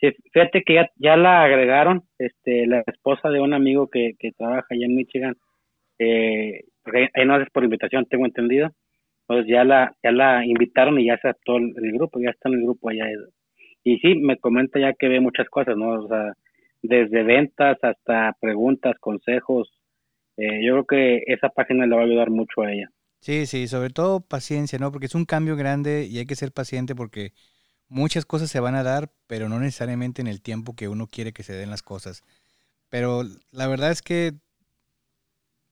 Sí, 0.00 0.08
fíjate 0.32 0.62
que 0.64 0.74
ya, 0.74 0.90
ya 0.96 1.16
la 1.16 1.44
agregaron, 1.44 2.04
este, 2.18 2.66
la 2.66 2.82
esposa 2.86 3.28
de 3.28 3.40
un 3.40 3.54
amigo 3.54 3.88
que, 3.88 4.14
que 4.18 4.32
trabaja 4.32 4.66
allá 4.70 4.86
en 4.86 4.96
Michigan, 4.96 5.36
eh, 5.98 6.64
ahí 7.14 7.24
no 7.26 7.34
haces 7.34 7.50
por 7.50 7.64
invitación, 7.64 8.06
tengo 8.06 8.26
entendido, 8.26 8.70
Entonces 9.26 9.50
ya 9.50 9.64
la, 9.64 9.96
ya 10.02 10.12
la 10.12 10.44
invitaron 10.44 10.98
y 11.00 11.06
ya 11.06 11.18
se 11.18 11.28
el, 11.28 11.92
grupo, 11.92 12.20
ya 12.20 12.30
está 12.30 12.48
en 12.48 12.56
el 12.56 12.62
grupo 12.62 12.90
allá. 12.90 13.06
Y 13.82 13.98
sí, 13.98 14.14
me 14.16 14.36
comenta 14.38 14.78
ya 14.78 14.92
que 14.92 15.08
ve 15.08 15.20
muchas 15.20 15.48
cosas, 15.48 15.76
¿no? 15.76 16.04
O 16.04 16.08
sea, 16.08 16.34
desde 16.82 17.22
ventas 17.22 17.78
hasta 17.82 18.36
preguntas, 18.40 18.96
consejos. 19.00 19.70
Eh, 20.36 20.64
yo 20.64 20.72
creo 20.72 20.84
que 20.86 21.32
esa 21.32 21.48
página 21.48 21.86
le 21.86 21.94
va 21.94 22.02
a 22.02 22.04
ayudar 22.04 22.30
mucho 22.30 22.62
a 22.62 22.72
ella. 22.72 22.90
Sí, 23.20 23.46
sí, 23.46 23.66
sobre 23.68 23.88
todo 23.88 24.20
paciencia, 24.20 24.78
¿no? 24.78 24.92
Porque 24.92 25.06
es 25.06 25.14
un 25.14 25.24
cambio 25.24 25.56
grande 25.56 26.06
y 26.06 26.18
hay 26.18 26.26
que 26.26 26.36
ser 26.36 26.52
paciente 26.52 26.94
porque 26.94 27.32
muchas 27.88 28.26
cosas 28.26 28.50
se 28.50 28.60
van 28.60 28.74
a 28.74 28.82
dar, 28.82 29.10
pero 29.26 29.48
no 29.48 29.58
necesariamente 29.58 30.20
en 30.20 30.28
el 30.28 30.42
tiempo 30.42 30.74
que 30.76 30.88
uno 30.88 31.06
quiere 31.06 31.32
que 31.32 31.42
se 31.42 31.54
den 31.54 31.70
las 31.70 31.82
cosas. 31.82 32.22
Pero 32.90 33.22
la 33.50 33.66
verdad 33.66 33.90
es 33.90 34.02
que 34.02 34.32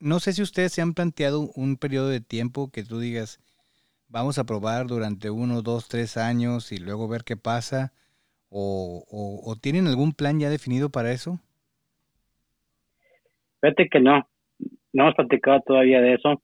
no 0.02 0.20
sé 0.20 0.32
si 0.32 0.42
ustedes 0.42 0.72
se 0.72 0.82
han 0.82 0.94
planteado 0.94 1.50
un 1.54 1.76
periodo 1.76 2.08
de 2.08 2.20
tiempo 2.20 2.70
que 2.70 2.82
tú 2.82 2.98
digas, 2.98 3.40
vamos 4.08 4.38
a 4.38 4.44
probar 4.44 4.86
durante 4.86 5.30
uno, 5.30 5.62
dos, 5.62 5.88
tres 5.88 6.16
años 6.16 6.72
y 6.72 6.78
luego 6.78 7.08
ver 7.08 7.22
qué 7.24 7.36
pasa, 7.36 7.92
o, 8.50 9.04
o, 9.10 9.56
tienen 9.56 9.86
algún 9.86 10.12
plan 10.12 10.38
ya 10.38 10.50
definido 10.50 10.90
para 10.90 11.12
eso. 11.12 11.38
Fíjate 13.62 13.88
que 13.88 14.00
no, 14.00 14.28
no 14.92 15.04
hemos 15.04 15.14
platicado 15.14 15.60
todavía 15.60 16.02
de 16.02 16.14
eso. 16.14 16.42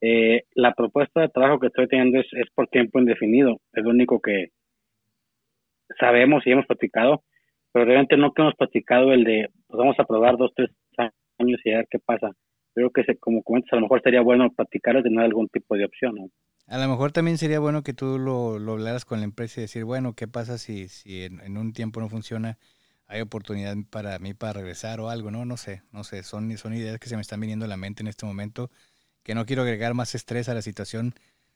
Eh, 0.00 0.44
la 0.54 0.74
propuesta 0.74 1.20
de 1.20 1.28
trabajo 1.28 1.60
que 1.60 1.68
estoy 1.68 1.86
teniendo 1.86 2.18
es, 2.18 2.26
es 2.32 2.50
por 2.54 2.66
tiempo 2.66 2.98
indefinido, 2.98 3.60
es 3.72 3.84
lo 3.84 3.90
único 3.90 4.20
que, 4.20 4.48
sabemos 5.98 6.46
y 6.46 6.50
hemos 6.50 6.66
platicado, 6.66 7.22
pero 7.72 7.84
realmente 7.84 8.16
no 8.16 8.32
que 8.32 8.42
hemos 8.42 8.54
platicado 8.54 9.12
el 9.12 9.24
de, 9.24 9.48
pues 9.66 9.78
vamos 9.78 9.98
a 9.98 10.04
probar 10.04 10.36
dos, 10.36 10.52
tres 10.54 10.70
años 11.38 11.60
y 11.64 11.72
a 11.72 11.78
ver 11.78 11.86
qué 11.90 11.98
pasa. 11.98 12.32
Creo 12.78 12.90
que, 12.90 13.02
se, 13.02 13.18
como 13.18 13.42
comentas, 13.42 13.72
a 13.72 13.76
lo 13.76 13.82
mejor 13.82 14.00
sería 14.02 14.20
bueno 14.20 14.52
platicar 14.52 14.94
de 14.94 15.02
tener 15.02 15.24
algún 15.24 15.48
tipo 15.48 15.74
de 15.74 15.84
opción. 15.84 16.14
¿no? 16.14 16.30
A 16.68 16.78
lo 16.78 16.86
mejor 16.86 17.10
también 17.10 17.36
sería 17.36 17.58
bueno 17.58 17.82
que 17.82 17.92
tú 17.92 18.20
lo, 18.20 18.60
lo 18.60 18.74
hablaras 18.74 19.04
con 19.04 19.18
la 19.18 19.24
empresa 19.24 19.58
y 19.58 19.62
decir, 19.62 19.84
bueno, 19.84 20.12
¿qué 20.14 20.28
pasa 20.28 20.58
si, 20.58 20.86
si 20.86 21.24
en, 21.24 21.58
un 21.58 21.72
tiempo 21.72 21.98
no 21.98 22.08
funciona? 22.08 22.56
Hay 23.08 23.20
oportunidad 23.20 23.74
para 23.90 24.20
mí 24.20 24.32
para 24.32 24.52
regresar 24.52 25.00
o 25.00 25.08
algo, 25.08 25.32
¿no? 25.32 25.44
No 25.44 25.56
sé, 25.56 25.82
no 25.92 26.04
sé, 26.04 26.22
son, 26.22 26.56
son 26.56 26.72
ideas 26.72 27.00
que 27.00 27.08
se 27.08 27.16
me 27.16 27.22
están 27.22 27.40
viniendo 27.40 27.64
a 27.64 27.68
la 27.68 27.76
mente 27.76 28.04
en 28.04 28.06
este 28.06 28.26
momento, 28.26 28.70
que 29.24 29.34
no 29.34 29.44
quiero 29.44 29.62
agregar 29.62 29.94
más 29.94 30.14
estrés 30.14 30.48
a 30.48 30.54
la 30.54 30.62
situación 30.62 31.14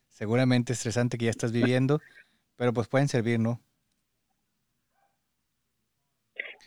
seguramente 0.09 0.73
estresante 0.73 1.17
que 1.17 1.25
ya 1.25 1.31
estás 1.31 1.53
viviendo, 1.53 2.01
pero 2.57 2.73
pues 2.73 2.89
pueden 2.89 3.07
servir, 3.07 3.39
¿no? 3.39 3.61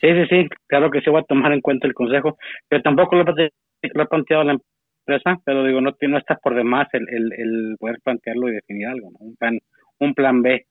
Sí, 0.01 0.09
sí, 0.09 0.27
sí, 0.31 0.49
claro 0.67 0.91
que 0.91 1.03
sí 1.03 1.11
voy 1.11 1.21
a 1.21 1.25
tomar 1.25 1.53
en 1.53 1.61
cuenta 1.61 1.87
el 1.87 1.93
consejo, 1.93 2.39
pero 2.69 2.81
tampoco 2.81 3.17
lo, 3.17 3.23
he 3.23 3.51
planteado 3.81 4.43
a 4.43 4.45
la 4.47 4.53
empresa, 4.53 5.41
pero 5.45 5.65
digo, 5.65 5.81
no, 5.81 5.97
no 6.01 6.19
está 6.19 6.37
por 6.37 6.55
demás 6.55 6.89
el, 6.93 7.09
el, 7.09 7.33
el 7.33 7.77
poder 7.79 8.01
plantearlo 8.03 8.49
y 8.49 8.53
definir 8.55 8.89
algo, 8.89 9.11
¿no? 9.11 9.19
un, 9.19 9.37
plan, 9.37 9.59
un 9.99 10.15
plan 10.15 10.43
B. 10.43 10.67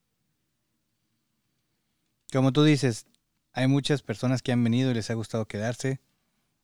Como 2.32 2.52
tú 2.52 2.64
dices, 2.64 3.06
hay 3.52 3.68
muchas 3.68 4.02
personas 4.02 4.42
que 4.42 4.52
han 4.52 4.62
venido 4.62 4.90
y 4.90 4.94
les 4.94 5.10
ha 5.10 5.14
gustado 5.14 5.46
quedarse. 5.46 6.00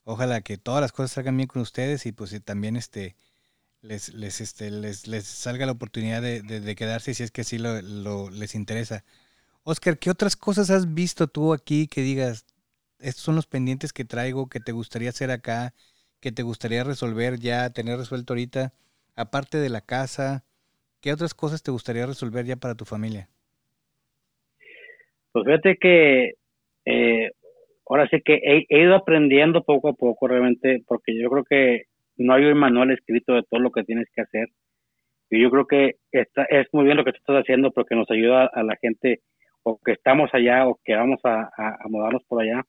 Ojalá 0.04 0.40
que 0.40 0.58
todas 0.58 0.80
las 0.80 0.92
cosas 0.92 1.12
salgan 1.12 1.36
bien 1.36 1.46
con 1.46 1.62
ustedes 1.62 2.06
y 2.06 2.12
pues 2.12 2.38
también 2.44 2.76
este 2.76 3.14
les, 3.82 4.14
les, 4.14 4.40
este, 4.40 4.70
les, 4.70 5.06
les 5.08 5.24
salga 5.26 5.66
la 5.66 5.72
oportunidad 5.72 6.22
de, 6.22 6.40
de, 6.42 6.74
quedarse 6.76 7.14
si 7.14 7.22
es 7.22 7.30
que 7.30 7.42
así 7.42 7.58
lo, 7.58 7.82
lo, 7.82 8.30
les 8.30 8.54
interesa. 8.54 9.04
Oscar, 9.64 9.98
¿qué 9.98 10.10
otras 10.10 10.36
cosas 10.36 10.70
has 10.70 10.94
visto 10.94 11.26
tú 11.28 11.52
aquí 11.52 11.88
que 11.88 12.02
digas, 12.02 12.46
estos 13.00 13.24
son 13.24 13.34
los 13.36 13.46
pendientes 13.46 13.92
que 13.92 14.04
traigo, 14.04 14.48
que 14.48 14.60
te 14.60 14.72
gustaría 14.72 15.10
hacer 15.10 15.30
acá, 15.30 15.74
que 16.22 16.32
te 16.32 16.44
gustaría 16.44 16.84
resolver 16.84 17.38
ya, 17.40 17.70
tener 17.70 17.98
resuelto 17.98 18.32
ahorita, 18.32 18.72
aparte 19.16 19.58
de 19.58 19.68
la 19.68 19.80
casa, 19.80 20.44
¿qué 21.02 21.12
otras 21.12 21.34
cosas 21.34 21.62
te 21.62 21.72
gustaría 21.72 22.06
resolver 22.06 22.46
ya 22.46 22.56
para 22.56 22.76
tu 22.76 22.84
familia? 22.84 23.28
Pues 25.32 25.44
fíjate 25.44 25.76
que 25.76 26.34
eh, 26.84 27.32
ahora 27.88 28.08
sí 28.08 28.22
que 28.24 28.34
he, 28.34 28.80
ido 28.80 28.94
aprendiendo 28.94 29.64
poco 29.64 29.88
a 29.88 29.94
poco 29.94 30.28
realmente, 30.28 30.82
porque 30.86 31.20
yo 31.20 31.28
creo 31.28 31.44
que 31.44 31.82
no 32.16 32.34
hay 32.34 32.44
un 32.44 32.56
manual 32.56 32.92
escrito 32.92 33.34
de 33.34 33.42
todo 33.42 33.60
lo 33.60 33.72
que 33.72 33.82
tienes 33.82 34.06
que 34.14 34.22
hacer. 34.22 34.48
Y 35.28 35.42
yo 35.42 35.50
creo 35.50 35.66
que 35.66 35.96
está, 36.12 36.44
es 36.44 36.68
muy 36.72 36.84
bien 36.84 36.98
lo 36.98 37.04
que 37.04 37.12
tú 37.12 37.18
estás 37.18 37.42
haciendo 37.42 37.72
porque 37.72 37.96
nos 37.96 38.08
ayuda 38.10 38.46
a 38.52 38.62
la 38.62 38.76
gente 38.76 39.22
o 39.64 39.78
que 39.84 39.92
estamos 39.92 40.30
allá 40.34 40.68
o 40.68 40.78
que 40.84 40.94
vamos 40.94 41.20
a, 41.24 41.50
a, 41.56 41.88
mudarnos 41.88 42.22
por 42.28 42.42
allá, 42.42 42.62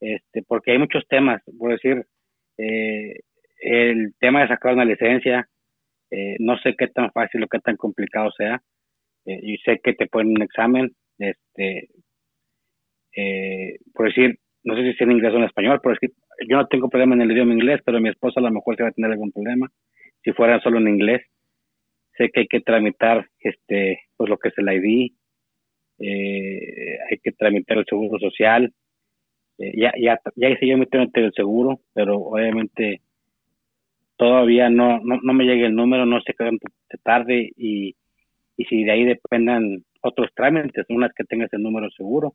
este, 0.00 0.42
porque 0.42 0.72
hay 0.72 0.78
muchos 0.78 1.06
temas, 1.08 1.42
por 1.58 1.72
decir, 1.72 2.06
eh, 2.58 3.20
el 3.60 4.14
tema 4.18 4.42
de 4.42 4.48
sacar 4.48 4.74
una 4.74 4.84
licencia, 4.84 5.48
eh, 6.10 6.36
no 6.40 6.58
sé 6.58 6.74
qué 6.76 6.88
tan 6.88 7.10
fácil 7.12 7.44
o 7.44 7.48
qué 7.48 7.58
tan 7.60 7.76
complicado 7.76 8.30
sea, 8.32 8.62
eh, 9.26 9.40
y 9.42 9.58
sé 9.58 9.80
que 9.82 9.94
te 9.94 10.06
ponen 10.06 10.36
un 10.36 10.42
examen, 10.42 10.90
este, 11.18 11.88
por 13.94 14.06
decir, 14.06 14.38
no 14.62 14.76
sé 14.76 14.82
si 14.82 14.88
es 14.90 15.00
en 15.00 15.12
inglés 15.12 15.32
o 15.32 15.38
en 15.38 15.44
español, 15.44 15.80
pero 15.82 15.94
es 15.94 16.00
que 16.00 16.08
yo 16.48 16.56
no 16.56 16.66
tengo 16.66 16.88
problema 16.88 17.14
en 17.14 17.22
el 17.22 17.32
idioma 17.32 17.52
inglés, 17.52 17.80
pero 17.84 18.00
mi 18.00 18.10
esposa 18.10 18.40
a 18.40 18.42
lo 18.42 18.50
mejor 18.50 18.76
se 18.76 18.82
va 18.84 18.90
a 18.90 18.92
tener 18.92 19.10
algún 19.10 19.32
problema 19.32 19.68
si 20.22 20.32
fuera 20.32 20.60
solo 20.60 20.78
en 20.78 20.88
inglés. 20.88 21.22
Sé 22.16 22.30
que 22.30 22.40
hay 22.40 22.48
que 22.48 22.60
tramitar 22.60 23.26
este 23.40 24.00
pues 24.16 24.28
lo 24.28 24.38
que 24.38 24.48
es 24.48 24.58
el 24.58 24.68
ID, 24.68 25.12
eh, 26.00 26.98
hay 27.10 27.18
que 27.18 27.32
tramitar 27.32 27.78
el 27.78 27.86
seguro 27.86 28.18
social. 28.18 28.72
Eh, 29.58 29.72
ya, 29.76 29.92
ya, 30.00 30.20
ya 30.36 30.48
hice 30.48 30.66
yo 30.66 30.78
mi 30.78 30.86
trámite 30.86 31.20
del 31.20 31.32
seguro, 31.32 31.80
pero 31.92 32.16
obviamente 32.16 33.02
todavía 34.16 34.70
no, 34.70 35.00
no, 35.00 35.32
me 35.32 35.44
llega 35.44 35.66
el 35.66 35.74
número, 35.74 36.06
no 36.06 36.20
sé 36.20 36.34
qué 36.36 36.98
tarde 37.02 37.50
y, 37.56 37.94
y 38.56 38.64
si 38.64 38.84
de 38.84 38.92
ahí 38.92 39.04
dependan 39.04 39.84
otros 40.02 40.30
trámites, 40.34 40.86
unas 40.88 41.12
que 41.14 41.24
tengas 41.24 41.52
el 41.52 41.62
número 41.62 41.90
seguro. 41.90 42.34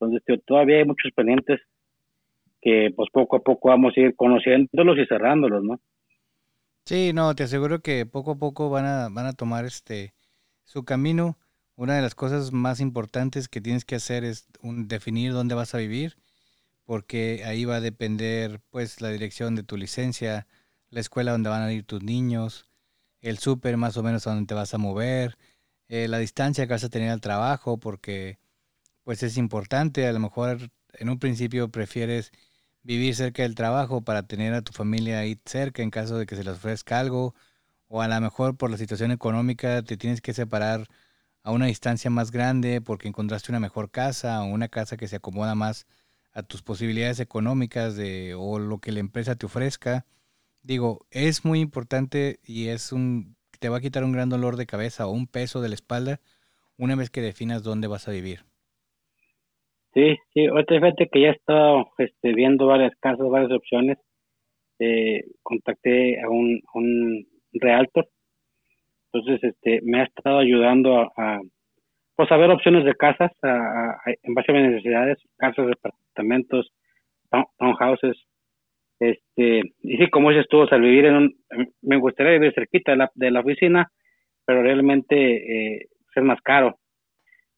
Entonces, 0.00 0.42
todavía 0.46 0.78
hay 0.78 0.84
muchos 0.84 1.12
pendientes 1.12 1.60
que 2.60 2.92
pues 2.94 3.08
poco 3.12 3.36
a 3.36 3.40
poco 3.40 3.68
vamos 3.68 3.94
a 3.96 4.00
ir 4.00 4.14
conociéndolos 4.16 4.98
y 4.98 5.06
cerrándolos, 5.06 5.62
¿no? 5.62 5.80
Sí, 6.84 7.12
no, 7.12 7.34
te 7.34 7.44
aseguro 7.44 7.80
que 7.80 8.06
poco 8.06 8.32
a 8.32 8.38
poco 8.38 8.70
van 8.70 8.86
a, 8.86 9.08
van 9.10 9.26
a 9.26 9.32
tomar 9.32 9.64
este 9.64 10.14
su 10.64 10.84
camino 10.84 11.36
una 11.80 11.94
de 11.94 12.02
las 12.02 12.14
cosas 12.14 12.52
más 12.52 12.78
importantes 12.80 13.48
que 13.48 13.62
tienes 13.62 13.86
que 13.86 13.94
hacer 13.94 14.22
es 14.22 14.46
definir 14.62 15.32
dónde 15.32 15.54
vas 15.54 15.74
a 15.74 15.78
vivir, 15.78 16.18
porque 16.84 17.42
ahí 17.46 17.64
va 17.64 17.76
a 17.76 17.80
depender 17.80 18.60
pues 18.68 19.00
la 19.00 19.08
dirección 19.08 19.54
de 19.56 19.62
tu 19.62 19.78
licencia, 19.78 20.46
la 20.90 21.00
escuela 21.00 21.32
donde 21.32 21.48
van 21.48 21.62
a 21.62 21.72
ir 21.72 21.84
tus 21.84 22.02
niños, 22.02 22.68
el 23.22 23.38
súper 23.38 23.78
más 23.78 23.96
o 23.96 24.02
menos 24.02 24.26
a 24.26 24.32
donde 24.34 24.46
te 24.46 24.52
vas 24.52 24.74
a 24.74 24.78
mover, 24.78 25.38
eh, 25.88 26.06
la 26.06 26.18
distancia 26.18 26.66
que 26.66 26.74
vas 26.74 26.84
a 26.84 26.90
tener 26.90 27.10
al 27.10 27.22
trabajo, 27.22 27.78
porque 27.78 28.38
pues 29.04 29.22
es 29.22 29.38
importante, 29.38 30.06
a 30.06 30.12
lo 30.12 30.20
mejor 30.20 30.70
en 30.92 31.08
un 31.08 31.18
principio 31.18 31.70
prefieres 31.70 32.30
vivir 32.82 33.14
cerca 33.16 33.42
del 33.42 33.54
trabajo 33.54 34.02
para 34.02 34.24
tener 34.26 34.52
a 34.52 34.60
tu 34.62 34.72
familia 34.72 35.20
ahí 35.20 35.40
cerca 35.46 35.82
en 35.82 35.90
caso 35.90 36.18
de 36.18 36.26
que 36.26 36.36
se 36.36 36.44
les 36.44 36.56
ofrezca 36.56 37.00
algo, 37.00 37.34
o 37.88 38.02
a 38.02 38.08
lo 38.08 38.20
mejor 38.20 38.58
por 38.58 38.70
la 38.70 38.76
situación 38.76 39.12
económica 39.12 39.82
te 39.82 39.96
tienes 39.96 40.20
que 40.20 40.34
separar 40.34 40.86
a 41.42 41.52
una 41.52 41.66
distancia 41.66 42.10
más 42.10 42.30
grande 42.30 42.80
porque 42.80 43.08
encontraste 43.08 43.52
una 43.52 43.60
mejor 43.60 43.90
casa 43.90 44.42
o 44.42 44.46
una 44.46 44.68
casa 44.68 44.96
que 44.96 45.08
se 45.08 45.16
acomoda 45.16 45.54
más 45.54 45.86
a 46.32 46.42
tus 46.42 46.62
posibilidades 46.62 47.20
económicas 47.20 47.96
de, 47.96 48.34
o 48.38 48.58
lo 48.58 48.78
que 48.78 48.92
la 48.92 49.00
empresa 49.00 49.36
te 49.36 49.46
ofrezca. 49.46 50.06
Digo, 50.62 51.06
es 51.10 51.44
muy 51.44 51.60
importante 51.60 52.38
y 52.44 52.68
es 52.68 52.92
un 52.92 53.36
te 53.60 53.68
va 53.68 53.76
a 53.76 53.80
quitar 53.80 54.04
un 54.04 54.12
gran 54.12 54.30
dolor 54.30 54.56
de 54.56 54.66
cabeza 54.66 55.06
o 55.06 55.12
un 55.12 55.26
peso 55.26 55.60
de 55.60 55.68
la 55.68 55.74
espalda 55.74 56.20
una 56.78 56.96
vez 56.96 57.10
que 57.10 57.20
definas 57.20 57.62
dónde 57.62 57.88
vas 57.88 58.08
a 58.08 58.12
vivir. 58.12 58.40
Sí, 59.92 60.16
sí, 60.32 60.46
ahorita 60.46 60.76
fíjate 60.76 61.08
que 61.12 61.20
ya 61.20 61.28
he 61.28 61.32
estado 61.32 61.88
este, 61.98 62.32
viendo 62.32 62.66
varias 62.66 62.94
casas, 63.00 63.28
varias 63.28 63.52
opciones. 63.52 63.98
Eh, 64.78 65.24
contacté 65.42 66.22
a 66.22 66.30
un, 66.30 66.62
un 66.72 67.26
realtor 67.52 68.08
entonces, 69.12 69.42
este, 69.42 69.80
me 69.82 70.00
ha 70.00 70.04
estado 70.04 70.38
ayudando 70.38 71.10
a, 71.16 71.40
pues 72.16 72.30
a 72.30 72.36
ver 72.36 72.50
opciones 72.50 72.84
de 72.84 72.94
casas 72.94 73.32
en 73.42 74.34
base 74.34 74.52
a 74.52 74.54
mis 74.54 74.70
necesidades, 74.70 75.18
casas, 75.36 75.66
departamentos, 75.66 76.70
townhouses, 77.58 78.16
este, 79.00 79.62
y 79.82 79.96
sí, 79.96 80.10
como 80.10 80.30
dices 80.30 80.46
tú, 80.50 80.62
al 80.70 80.80
vivir 80.82 81.06
en 81.06 81.14
un, 81.16 81.36
me 81.80 81.96
gustaría 81.96 82.32
vivir 82.32 82.52
cerquita 82.54 82.92
de 82.92 82.98
la, 82.98 83.10
de 83.14 83.30
la 83.30 83.40
oficina, 83.40 83.90
pero 84.44 84.62
realmente 84.62 85.76
eh, 85.76 85.88
es 86.14 86.22
más 86.22 86.40
caro. 86.42 86.78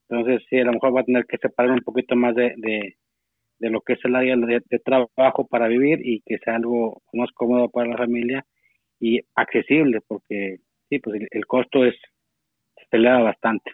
Entonces, 0.08 0.42
sí, 0.48 0.58
a 0.58 0.64
lo 0.64 0.72
mejor 0.72 0.96
va 0.96 1.00
a 1.00 1.04
tener 1.04 1.24
que 1.26 1.38
separar 1.38 1.72
un 1.72 1.80
poquito 1.80 2.14
más 2.14 2.34
de, 2.36 2.54
de, 2.58 3.70
lo 3.70 3.80
que 3.80 3.94
es 3.94 4.04
el 4.04 4.14
área 4.14 4.36
de, 4.36 4.78
trabajo 4.84 5.46
para 5.48 5.68
vivir 5.68 6.00
y 6.04 6.20
que 6.26 6.38
sea 6.38 6.56
algo 6.56 7.02
más 7.12 7.30
cómodo 7.32 7.68
para 7.70 7.88
la 7.90 7.96
familia 7.96 8.44
y 9.00 9.20
accesible, 9.34 10.00
porque 10.06 10.58
sí, 10.92 10.98
pues 10.98 11.22
el, 11.30 11.46
costo 11.46 11.84
es, 11.86 11.94
se 12.90 12.96
eleva 12.96 13.22
bastante. 13.22 13.72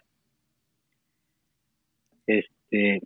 Este. 2.26 3.00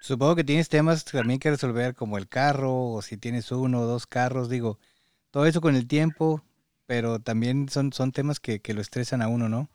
Supongo 0.00 0.36
que 0.36 0.44
tienes 0.44 0.68
temas 0.68 1.04
también 1.04 1.38
que 1.38 1.50
resolver 1.50 1.94
como 1.94 2.18
el 2.18 2.28
carro 2.28 2.92
o 2.92 3.02
si 3.02 3.16
tienes 3.18 3.52
uno 3.52 3.80
o 3.80 3.86
dos 3.86 4.06
carros, 4.06 4.50
digo, 4.50 4.78
todo 5.30 5.46
eso 5.46 5.60
con 5.60 5.76
el 5.76 5.86
tiempo 5.86 6.42
pero 6.86 7.18
también 7.18 7.68
son, 7.68 7.92
son 7.92 8.12
temas 8.12 8.40
que, 8.40 8.60
que 8.60 8.72
lo 8.72 8.80
estresan 8.80 9.20
a 9.20 9.28
uno, 9.28 9.48
¿no? 9.48 9.68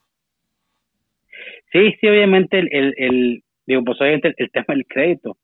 Sí, 1.72 1.94
sí, 2.00 2.08
obviamente 2.08 2.60
el, 2.60 2.70
el, 2.72 2.94
el 2.98 3.44
digo, 3.66 3.84
pues 3.84 4.00
obviamente 4.02 4.34
el, 4.38 4.52
tema 4.52 4.66
del 4.70 4.86
crédito, 4.88 5.38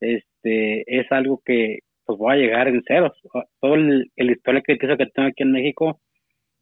este, 0.00 1.00
es 1.00 1.10
algo 1.10 1.42
que 1.44 1.80
pues 2.04 2.18
voy 2.18 2.34
a 2.34 2.36
llegar 2.36 2.68
en 2.68 2.82
ceros. 2.84 3.12
Todo 3.60 3.74
el, 3.74 4.10
el 4.16 4.30
historial 4.30 4.62
crediticio 4.62 4.96
que 4.96 5.06
tengo 5.06 5.28
aquí 5.28 5.42
en 5.42 5.52
México, 5.52 6.00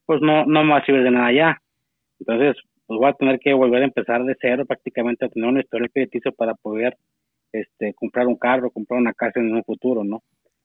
pues 0.07 0.21
no, 0.23 0.47
no 0.47 0.65
me 0.65 0.73
va 0.73 0.79
a 0.79 0.87
servir 0.87 1.03
de 1.03 1.11
nada 1.11 1.33
ya. 1.33 1.63
Entonces, 2.21 2.57
pues 2.87 2.99
voy 2.99 3.09
a 3.09 3.15
tener 3.15 3.39
que 3.41 3.53
volver 3.53 3.83
a 3.83 3.87
empezar 3.87 4.25
de 4.25 4.37
cero 4.41 4.65
prácticamente 4.65 5.25
a 5.25 5.29
tener 5.29 5.49
un 5.49 5.59
historial 5.59 5.91
crediticio 5.91 6.33
para 6.33 6.55
poder 6.55 6.97
este, 7.53 7.93
comprar 7.95 8.27
un 8.27 8.37
carro, 8.37 8.71
comprar 8.71 9.01
una 9.01 9.13
casa 9.13 9.41
en 9.41 9.53
un 9.53 9.65
futuro, 9.65 10.05
¿no? 10.05 10.23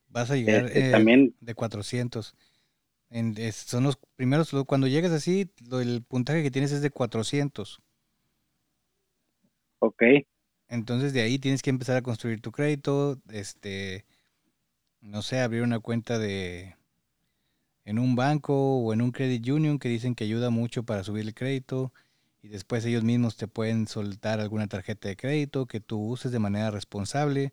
Vas 0.08 0.30
a 0.30 0.36
llegar 0.36 0.66
este, 0.66 0.90
eh, 0.90 0.92
también 0.92 1.34
de 1.40 1.56
400. 1.56 2.36
En, 3.10 3.36
son 3.52 3.84
los 3.84 3.98
primeros, 4.16 4.52
cuando 4.66 4.88
llegas 4.88 5.12
así, 5.12 5.52
el 5.72 6.04
puntaje 6.08 6.44
que 6.44 6.52
tienes 6.52 6.72
es 6.72 6.82
de 6.82 6.92
400. 6.92 7.82
Ok. 9.80 10.04
Entonces 10.70 11.12
de 11.14 11.22
ahí 11.22 11.40
tienes 11.40 11.62
que 11.62 11.70
empezar 11.70 11.98
a 11.98 12.02
construir 12.02 12.40
tu 12.40 12.52
crédito, 12.52 13.18
este, 13.30 14.06
no 15.02 15.22
sé, 15.22 15.40
abrir 15.40 15.64
una 15.64 15.80
cuenta 15.80 16.20
de 16.20 16.76
en 17.92 18.00
un 18.00 18.16
banco 18.16 18.78
o 18.80 18.94
en 18.94 19.02
un 19.02 19.12
credit 19.12 19.48
union 19.50 19.78
que 19.78 19.90
dicen 19.90 20.16
que 20.16 20.24
ayuda 20.24 20.50
mucho 20.50 20.84
para 20.84 21.04
subir 21.04 21.26
el 21.26 21.34
crédito 21.34 21.92
y 22.42 22.48
después 22.48 22.86
ellos 22.86 23.04
mismos 23.04 23.36
te 23.36 23.48
pueden 23.48 23.86
soltar 23.86 24.40
alguna 24.40 24.68
tarjeta 24.68 25.10
de 25.10 25.18
crédito 25.18 25.66
que 25.66 25.82
tú 25.82 26.00
uses 26.00 26.32
de 26.32 26.40
manera 26.40 26.72
responsable 26.72 27.52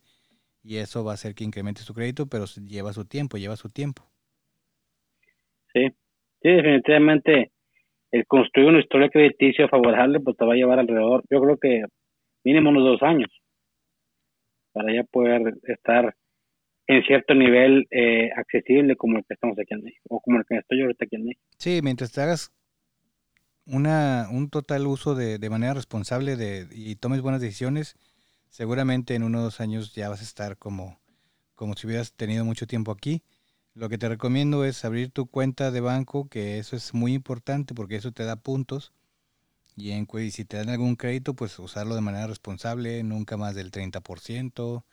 y 0.62 0.76
eso 0.76 1.02
va 1.04 1.10
a 1.12 1.14
hacer 1.14 1.34
que 1.34 1.44
incrementes 1.44 1.86
tu 1.86 1.92
crédito, 1.92 2.26
pero 2.26 2.44
lleva 2.46 2.92
su 2.92 3.04
tiempo, 3.04 3.36
lleva 3.36 3.56
su 3.56 3.68
tiempo. 3.68 4.04
Sí, 5.72 5.88
sí, 6.40 6.48
definitivamente 6.48 7.50
el 8.12 8.24
construir 8.26 8.68
una 8.68 8.80
historia 8.80 9.10
crediticia 9.10 9.68
favorable 9.68 10.20
pues 10.20 10.36
te 10.36 10.44
va 10.44 10.52
a 10.52 10.56
llevar 10.56 10.78
alrededor, 10.78 11.24
yo 11.30 11.42
creo 11.42 11.56
que 11.58 11.82
mínimo 12.44 12.70
unos 12.70 12.84
dos 12.84 13.02
años 13.02 13.28
para 14.72 14.94
ya 14.94 15.02
poder 15.02 15.54
estar 15.64 16.14
en 16.88 17.02
cierto 17.04 17.34
nivel 17.34 17.86
eh, 17.90 18.30
accesible 18.34 18.96
como 18.96 19.18
el 19.18 19.24
que 19.26 19.34
estamos 19.34 19.58
aquí 19.58 19.74
en 19.74 19.84
México 19.84 20.06
o 20.08 20.20
como 20.20 20.38
el 20.38 20.44
que 20.46 20.56
estoy 20.56 20.80
ahorita 20.80 21.04
aquí 21.04 21.16
en 21.16 21.24
México. 21.26 21.42
Sí, 21.58 21.80
mientras 21.82 22.10
te 22.12 22.22
hagas 22.22 22.52
una, 23.66 24.28
un 24.32 24.48
total 24.48 24.86
uso 24.86 25.14
de, 25.14 25.38
de 25.38 25.50
manera 25.50 25.74
responsable 25.74 26.36
de, 26.36 26.66
y 26.72 26.96
tomes 26.96 27.20
buenas 27.20 27.42
decisiones, 27.42 27.96
seguramente 28.48 29.14
en 29.14 29.22
unos 29.22 29.42
dos 29.42 29.60
años 29.60 29.94
ya 29.94 30.08
vas 30.08 30.20
a 30.20 30.24
estar 30.24 30.56
como, 30.56 30.98
como 31.54 31.74
si 31.74 31.86
hubieras 31.86 32.14
tenido 32.14 32.44
mucho 32.46 32.66
tiempo 32.66 32.90
aquí. 32.90 33.22
Lo 33.74 33.90
que 33.90 33.98
te 33.98 34.08
recomiendo 34.08 34.64
es 34.64 34.84
abrir 34.84 35.10
tu 35.10 35.26
cuenta 35.26 35.70
de 35.70 35.80
banco, 35.80 36.28
que 36.28 36.58
eso 36.58 36.74
es 36.74 36.94
muy 36.94 37.12
importante 37.12 37.74
porque 37.74 37.96
eso 37.96 38.12
te 38.12 38.24
da 38.24 38.36
puntos 38.36 38.92
y, 39.76 39.92
en, 39.92 40.08
si 40.32 40.44
te 40.44 40.56
dan 40.56 40.70
algún 40.70 40.96
crédito, 40.96 41.34
pues 41.34 41.58
usarlo 41.58 41.94
de 41.94 42.00
manera 42.00 42.26
responsable, 42.26 43.02
nunca 43.04 43.36
más 43.36 43.54
del 43.54 43.70
30%. 43.70 44.84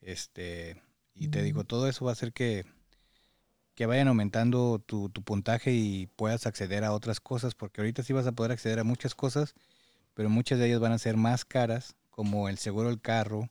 Este, 0.00 0.76
y 1.14 1.28
te 1.28 1.42
digo, 1.42 1.64
todo 1.64 1.88
eso 1.88 2.04
va 2.04 2.10
a 2.10 2.14
hacer 2.14 2.32
que, 2.32 2.64
que 3.74 3.86
vayan 3.86 4.08
aumentando 4.08 4.78
tu, 4.78 5.08
tu, 5.08 5.22
puntaje 5.22 5.72
y 5.72 6.08
puedas 6.16 6.46
acceder 6.46 6.84
a 6.84 6.92
otras 6.92 7.20
cosas, 7.20 7.54
porque 7.54 7.80
ahorita 7.80 8.02
sí 8.02 8.12
vas 8.12 8.26
a 8.26 8.32
poder 8.32 8.52
acceder 8.52 8.78
a 8.78 8.84
muchas 8.84 9.14
cosas, 9.14 9.54
pero 10.14 10.28
muchas 10.28 10.58
de 10.58 10.66
ellas 10.66 10.80
van 10.80 10.92
a 10.92 10.98
ser 10.98 11.16
más 11.16 11.44
caras, 11.44 11.96
como 12.10 12.48
el 12.48 12.58
seguro 12.58 12.88
del 12.88 13.00
carro, 13.00 13.48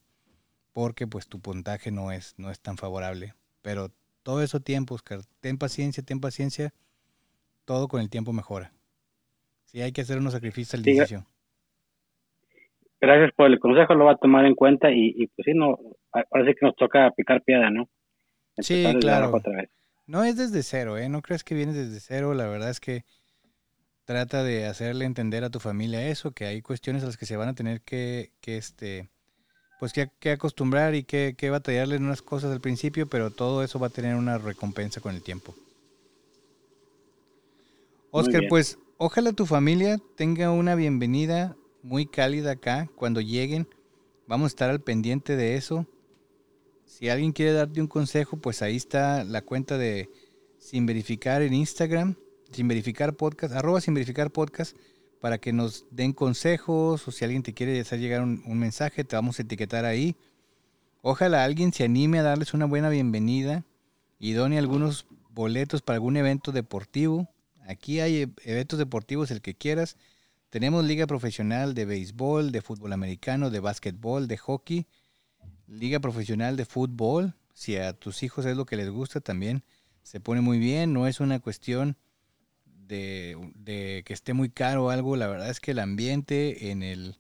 porque 0.72 1.08
pues 1.08 1.28
tu 1.28 1.40
puntaje 1.40 1.92
no 1.92 2.12
es, 2.12 2.36
no 2.38 2.50
es 2.50 2.60
tan 2.60 2.78
favorable. 2.78 3.34
Pero 3.62 3.90
todo 4.24 4.42
eso 4.42 4.60
tiempo, 4.60 4.96
Oscar, 4.96 5.20
ten 5.40 5.58
paciencia, 5.58 6.04
ten 6.04 6.20
paciencia, 6.20 6.74
todo 7.66 7.88
con 7.88 8.02
el 8.02 8.10
tiempo 8.10 8.34
mejora. 8.34 8.72
Sí, 9.66 9.82
hay 9.82 9.92
que 9.92 10.02
hacer 10.02 10.18
unos 10.18 10.34
sacrificios 10.34 10.74
al 10.76 10.88
inicio. 10.88 11.26
Gracias 13.02 13.32
por 13.36 13.48
el 13.48 13.60
consejo, 13.60 13.96
lo 13.96 14.06
va 14.06 14.14
a 14.14 14.18
tomar 14.18 14.46
en 14.46 14.56
cuenta 14.56 14.90
y, 14.92 15.28
pues 15.36 15.46
sí, 15.46 15.52
no, 15.54 15.78
parece 16.30 16.56
que 16.56 16.66
nos 16.66 16.76
toca 16.76 17.12
picar 17.12 17.42
piedra, 17.44 17.70
¿no? 17.70 17.90
sí, 18.60 18.86
claro. 19.00 19.42
No 20.06 20.24
es 20.24 20.38
desde 20.38 20.64
cero, 20.64 20.98
¿eh? 20.98 21.10
No 21.10 21.22
crees 21.22 21.44
que 21.44 21.56
vienes 21.56 21.76
desde 21.76 22.00
cero, 22.00 22.34
la 22.34 22.48
verdad 22.48 22.70
es 22.70 22.80
que 22.80 23.06
trata 24.06 24.44
de 24.44 24.66
hacerle 24.66 25.06
entender 25.06 25.44
a 25.44 25.50
tu 25.50 25.60
familia 25.60 26.08
eso, 26.08 26.32
que 26.32 26.46
hay 26.46 26.62
cuestiones 26.62 27.04
a 27.04 27.08
las 27.08 27.18
que 27.18 27.26
se 27.26 27.38
van 27.38 27.50
a 27.50 27.56
tener 27.56 27.82
que, 27.82 28.32
que 28.42 28.58
este, 28.58 29.10
pues 29.80 29.94
que, 29.94 30.10
que 30.20 30.32
acostumbrar 30.32 30.94
y 30.94 31.04
que, 31.04 31.36
que 31.38 31.50
batallarle 31.50 31.96
en 31.96 32.06
unas 32.06 32.22
cosas 32.22 32.52
al 32.52 32.62
principio, 32.62 33.08
pero 33.08 33.32
todo 33.32 33.64
eso 33.64 33.80
va 33.80 33.88
a 33.88 33.92
tener 33.92 34.16
una 34.16 34.38
recompensa 34.38 35.00
con 35.00 35.16
el 35.16 35.24
tiempo. 35.24 35.56
Oscar, 38.12 38.44
pues 38.48 38.78
ojalá 38.98 39.32
tu 39.34 39.46
familia 39.48 39.98
tenga 40.16 40.52
una 40.52 40.76
bienvenida 40.76 41.56
muy 41.82 42.06
cálida 42.06 42.52
acá 42.52 42.88
cuando 42.96 43.22
lleguen. 43.22 43.68
Vamos 44.28 44.46
a 44.46 44.48
estar 44.48 44.70
al 44.70 44.82
pendiente 44.82 45.36
de 45.36 45.56
eso. 45.56 45.88
Si 46.94 47.10
alguien 47.10 47.32
quiere 47.32 47.54
darte 47.54 47.82
un 47.82 47.88
consejo, 47.88 48.38
pues 48.38 48.62
ahí 48.62 48.76
está 48.76 49.24
la 49.24 49.42
cuenta 49.42 49.80
de 49.80 50.12
Sin 50.60 50.86
Verificar 50.86 51.42
en 51.42 51.54
Instagram, 51.54 52.16
Sin 52.52 52.68
Verificar 52.68 53.16
Podcast, 53.16 53.56
arroba 53.56 53.82
Sin 53.82 53.96
Verificar 53.96 54.30
Podcast, 54.30 54.78
para 55.20 55.40
que 55.40 55.54
nos 55.54 55.88
den 55.90 56.14
consejos 56.14 57.08
o 57.08 57.12
si 57.12 57.26
alguien 57.26 57.42
te 57.42 57.56
quiere 57.56 57.80
hacer 57.80 58.00
llegar 58.00 58.22
un, 58.22 58.60
mensaje, 58.60 59.04
te 59.04 59.16
vamos 59.16 59.40
a 59.40 59.42
etiquetar 59.42 59.86
ahí. 59.86 60.16
Ojalá 61.02 61.44
alguien 61.44 61.74
se 61.74 61.84
anime 61.84 62.20
a 62.20 62.24
darles 62.24 62.54
una 62.54 62.66
buena 62.66 62.90
bienvenida 62.90 63.66
y 64.20 64.34
done 64.34 64.60
algunos 64.60 65.08
boletos 65.32 65.82
para 65.82 65.96
algún 65.96 66.16
evento 66.16 66.52
deportivo 66.52 67.28
Aquí 67.68 68.02
hay 68.02 68.24
e-, 68.24 68.30
eventos 68.44 68.78
deportivos, 68.78 69.32
el 69.32 69.42
que 69.42 69.56
quieras. 69.56 69.98
Tenemos 70.50 70.86
liga 70.86 71.08
profesional 71.08 71.74
de 71.74 71.86
béisbol, 71.86 72.52
de 72.52 72.62
fútbol 72.62 72.94
americano, 72.94 73.50
de 73.50 73.60
básquetbol, 73.60 74.28
de 74.28 74.38
hockey, 74.38 74.86
liga 75.68 76.00
profesional 76.00 76.56
de 76.58 76.66
fútbol. 76.66 77.36
Si 77.54 77.78
a 77.78 77.94
tus 77.94 78.24
hijos 78.24 78.46
es 78.46 78.58
lo 78.58 78.66
que 78.66 78.76
les 78.76 78.90
gusta 78.90 79.22
también, 79.22 79.64
se 80.02 80.20
pone 80.20 80.42
muy 80.42 80.60
bien. 80.60 80.94
No 80.94 81.08
es 81.08 81.20
una 81.20 81.40
cuestión 81.40 81.98
de, 82.66 84.04
que 84.06 84.14
esté 84.14 84.34
muy 84.34 84.50
caro 84.50 84.86
o 84.86 84.90
algo. 84.90 85.16
La 85.16 85.28
verdad 85.28 85.50
es 85.50 85.60
que 85.60 85.72
el 85.72 85.80
ambiente 85.80 86.72
en 86.72 86.84
el 86.84 87.18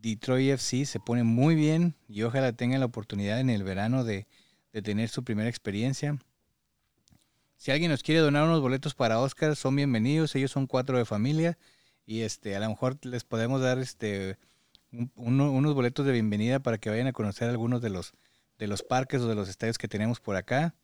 Detroit 0.00 0.50
FC 0.52 0.84
se 0.84 1.00
pone 1.00 1.22
muy 1.22 1.54
bien 1.54 1.94
y 2.08 2.22
ojalá 2.22 2.52
tengan 2.52 2.80
la 2.80 2.86
oportunidad 2.86 3.40
en 3.40 3.50
el 3.50 3.62
verano 3.62 4.04
de, 4.04 4.26
de 4.72 4.82
tener 4.82 5.08
su 5.08 5.22
primera 5.24 5.48
experiencia. 5.48 6.18
Si 7.56 7.70
alguien 7.70 7.90
nos 7.92 8.02
quiere 8.02 8.20
donar 8.20 8.44
unos 8.44 8.60
boletos 8.60 8.94
para 8.94 9.20
Oscar, 9.20 9.54
son 9.54 9.76
bienvenidos. 9.76 10.34
Ellos 10.34 10.50
son 10.50 10.66
cuatro 10.66 10.98
de 10.98 11.04
familia 11.04 11.58
y 12.04 12.22
este 12.22 12.56
a 12.56 12.60
lo 12.60 12.68
mejor 12.68 12.98
les 13.06 13.22
podemos 13.24 13.60
dar 13.60 13.78
este 13.78 14.36
unos 15.16 15.74
boletos 15.74 16.04
de 16.04 16.12
bienvenida 16.12 16.60
para 16.60 16.78
que 16.78 16.90
vayan 16.90 17.06
a 17.06 17.12
conocer 17.12 17.48
algunos 17.48 17.80
de 17.80 17.90
los 17.90 18.12
de 18.58 18.68
los 18.68 18.82
parques 18.82 19.22
o 19.22 19.28
de 19.28 19.34
los 19.34 19.48
estadios 19.48 19.78
que 19.78 19.88
tenemos 19.88 20.20
por 20.20 20.36
acá. 20.36 20.74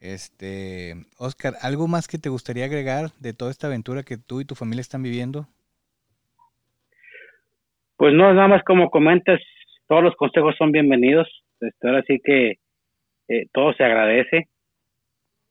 Este, 0.00 0.94
Oscar, 1.18 1.54
¿algo 1.62 1.86
más 1.88 2.08
que 2.08 2.18
te 2.18 2.28
gustaría 2.28 2.64
agregar 2.64 3.10
de 3.20 3.34
toda 3.34 3.50
esta 3.50 3.66
aventura 3.66 4.02
que 4.02 4.16
tú 4.16 4.40
y 4.40 4.44
tu 4.44 4.54
familia 4.54 4.80
están 4.80 5.02
viviendo? 5.02 5.46
Pues 7.96 8.14
no, 8.14 8.32
nada 8.32 8.48
más 8.48 8.64
como 8.64 8.90
comentas, 8.90 9.40
todos 9.86 10.02
los 10.02 10.14
consejos 10.16 10.54
son 10.56 10.72
bienvenidos. 10.72 11.28
Este, 11.60 11.88
ahora 11.88 12.02
sí 12.06 12.20
que 12.22 12.58
eh, 13.28 13.46
todo 13.52 13.72
se 13.74 13.84
agradece 13.84 14.48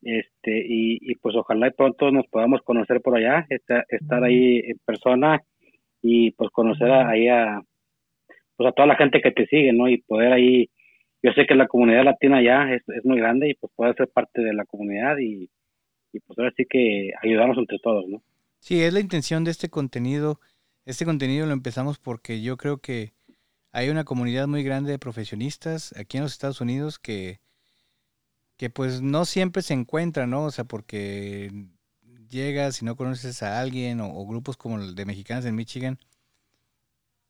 este 0.02 0.64
y, 0.66 1.14
pues 1.16 1.34
ojalá 1.34 1.70
pronto 1.70 2.10
nos 2.10 2.26
podamos 2.28 2.62
conocer 2.62 3.00
por 3.00 3.16
allá 3.16 3.46
estar, 3.48 4.24
ahí 4.24 4.58
en 4.58 4.78
persona 4.84 5.40
y 6.02 6.32
pues 6.32 6.50
conocer 6.50 6.90
ahí 6.90 7.28
a 7.28 7.60
pues 8.56 8.68
a 8.68 8.72
toda 8.72 8.88
la 8.88 8.96
gente 8.96 9.20
que 9.20 9.30
te 9.30 9.46
sigue 9.46 9.72
no 9.72 9.88
y 9.88 9.98
poder 10.02 10.32
ahí 10.32 10.70
yo 11.22 11.32
sé 11.32 11.46
que 11.46 11.54
la 11.54 11.66
comunidad 11.66 12.04
latina 12.04 12.42
ya 12.42 12.72
es, 12.72 12.82
es 12.88 13.04
muy 13.04 13.18
grande 13.18 13.50
y 13.50 13.54
pues 13.54 13.72
poder 13.74 13.94
ser 13.96 14.08
parte 14.08 14.40
de 14.42 14.54
la 14.54 14.64
comunidad 14.64 15.18
y, 15.18 15.50
y 16.12 16.20
pues 16.20 16.38
ahora 16.38 16.52
sí 16.56 16.64
que 16.68 17.10
ayudarnos 17.22 17.58
entre 17.58 17.78
todos 17.78 18.06
no 18.08 18.22
sí 18.60 18.82
es 18.82 18.92
la 18.92 19.00
intención 19.00 19.44
de 19.44 19.50
este 19.50 19.68
contenido. 19.68 20.40
Este 20.84 21.04
contenido 21.04 21.46
lo 21.46 21.52
empezamos 21.52 21.98
porque 21.98 22.42
yo 22.42 22.56
creo 22.56 22.78
que 22.78 23.12
hay 23.72 23.90
una 23.90 24.04
comunidad 24.04 24.48
muy 24.48 24.62
grande 24.62 24.90
de 24.90 24.98
profesionistas 24.98 25.94
aquí 25.96 26.16
en 26.16 26.24
los 26.24 26.32
Estados 26.32 26.60
Unidos 26.60 26.98
que 26.98 27.40
que 28.56 28.70
pues 28.70 29.02
no 29.02 29.24
siempre 29.24 29.62
se 29.62 29.74
encuentra, 29.74 30.26
¿no? 30.26 30.44
O 30.44 30.50
sea, 30.50 30.64
porque 30.64 31.50
llegas 32.28 32.82
y 32.82 32.84
no 32.84 32.96
conoces 32.96 33.42
a 33.42 33.60
alguien 33.60 34.00
o, 34.00 34.26
grupos 34.26 34.56
como 34.56 34.78
el 34.78 34.94
de 34.94 35.06
mexicanos 35.06 35.44
en 35.44 35.54
Michigan, 35.54 35.98